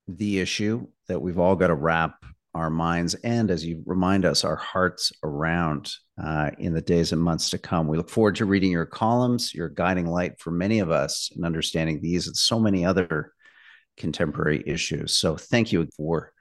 the 0.07 0.39
issue 0.39 0.87
that 1.07 1.21
we've 1.21 1.39
all 1.39 1.55
got 1.55 1.67
to 1.67 1.75
wrap 1.75 2.15
our 2.53 2.69
minds 2.69 3.15
and, 3.15 3.49
as 3.49 3.65
you 3.65 3.81
remind 3.85 4.25
us, 4.25 4.43
our 4.43 4.55
hearts 4.55 5.11
around 5.23 5.89
uh, 6.21 6.51
in 6.59 6.73
the 6.73 6.81
days 6.81 7.13
and 7.13 7.21
months 7.21 7.49
to 7.49 7.57
come. 7.57 7.87
We 7.87 7.97
look 7.97 8.09
forward 8.09 8.35
to 8.37 8.45
reading 8.45 8.71
your 8.71 8.85
columns, 8.85 9.53
your 9.53 9.69
guiding 9.69 10.07
light 10.07 10.39
for 10.39 10.51
many 10.51 10.79
of 10.79 10.91
us 10.91 11.31
in 11.35 11.45
understanding 11.45 12.01
these 12.01 12.27
and 12.27 12.35
so 12.35 12.59
many 12.59 12.85
other 12.85 13.33
contemporary 13.95 14.63
issues. 14.65 15.15
So, 15.17 15.37
thank 15.37 15.71
you 15.71 15.87
for 15.95 16.33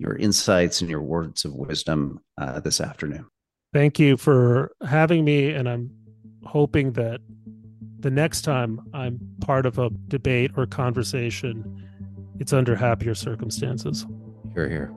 your 0.00 0.16
insights 0.16 0.80
and 0.80 0.88
your 0.88 1.02
words 1.02 1.44
of 1.44 1.54
wisdom 1.54 2.20
uh, 2.38 2.58
this 2.58 2.80
afternoon. 2.80 3.26
Thank 3.74 3.98
you 3.98 4.16
for 4.16 4.72
having 4.88 5.24
me. 5.24 5.50
And 5.50 5.68
I'm 5.68 5.90
hoping 6.44 6.92
that 6.92 7.20
the 7.98 8.10
next 8.10 8.40
time 8.40 8.80
I'm 8.94 9.20
part 9.42 9.66
of 9.66 9.78
a 9.78 9.90
debate 10.08 10.52
or 10.56 10.66
conversation, 10.66 11.86
it's 12.38 12.54
under 12.54 12.74
happier 12.74 13.14
circumstances. 13.14 14.06
Hear, 14.54 14.68
hear. 14.70 14.94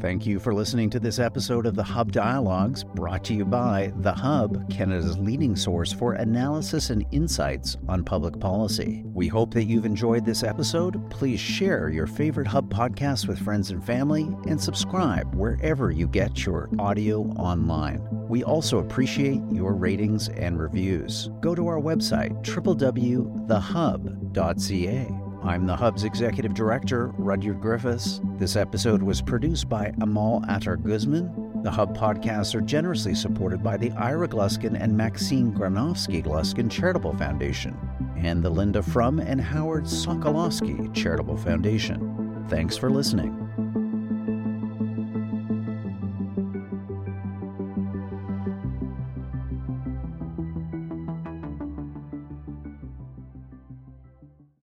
Thank 0.00 0.24
you 0.24 0.40
for 0.40 0.54
listening 0.54 0.88
to 0.90 0.98
this 0.98 1.18
episode 1.18 1.66
of 1.66 1.74
the 1.74 1.82
Hub 1.82 2.10
Dialogues, 2.10 2.84
brought 2.84 3.22
to 3.24 3.34
you 3.34 3.44
by 3.44 3.92
The 3.98 4.12
Hub, 4.12 4.70
Canada's 4.70 5.18
leading 5.18 5.54
source 5.54 5.92
for 5.92 6.14
analysis 6.14 6.88
and 6.88 7.04
insights 7.12 7.76
on 7.86 8.02
public 8.02 8.40
policy. 8.40 9.02
We 9.04 9.28
hope 9.28 9.52
that 9.52 9.64
you've 9.64 9.84
enjoyed 9.84 10.24
this 10.24 10.42
episode. 10.42 11.10
Please 11.10 11.38
share 11.38 11.90
your 11.90 12.06
favorite 12.06 12.46
Hub 12.46 12.72
podcast 12.72 13.28
with 13.28 13.40
friends 13.40 13.72
and 13.72 13.84
family 13.84 14.22
and 14.48 14.58
subscribe 14.58 15.34
wherever 15.34 15.90
you 15.90 16.08
get 16.08 16.46
your 16.46 16.70
audio 16.78 17.24
online. 17.32 18.00
We 18.26 18.42
also 18.42 18.78
appreciate 18.78 19.42
your 19.52 19.74
ratings 19.74 20.30
and 20.30 20.58
reviews. 20.58 21.28
Go 21.40 21.54
to 21.54 21.66
our 21.66 21.78
website, 21.78 22.42
www.thehub.ca 22.42 25.29
I'm 25.42 25.66
the 25.66 25.74
Hub's 25.74 26.04
Executive 26.04 26.52
Director, 26.52 27.08
Rudyard 27.16 27.62
Griffiths. 27.62 28.20
This 28.36 28.56
episode 28.56 29.02
was 29.02 29.22
produced 29.22 29.70
by 29.70 29.90
Amal 30.02 30.44
Attar 30.48 30.76
Guzman. 30.76 31.62
The 31.62 31.70
Hub 31.70 31.96
podcasts 31.96 32.54
are 32.54 32.60
generously 32.60 33.14
supported 33.14 33.62
by 33.62 33.78
the 33.78 33.90
Ira 33.92 34.28
Gluskin 34.28 34.78
and 34.78 34.94
Maxine 34.94 35.50
Granovsky 35.52 36.22
Gluskin 36.22 36.70
Charitable 36.70 37.16
Foundation 37.16 37.74
and 38.18 38.42
the 38.42 38.50
Linda 38.50 38.82
Frum 38.82 39.18
and 39.18 39.40
Howard 39.40 39.84
Sokolowski 39.84 40.94
Charitable 40.94 41.38
Foundation. 41.38 42.44
Thanks 42.50 42.76
for 42.76 42.90
listening. 42.90 43.49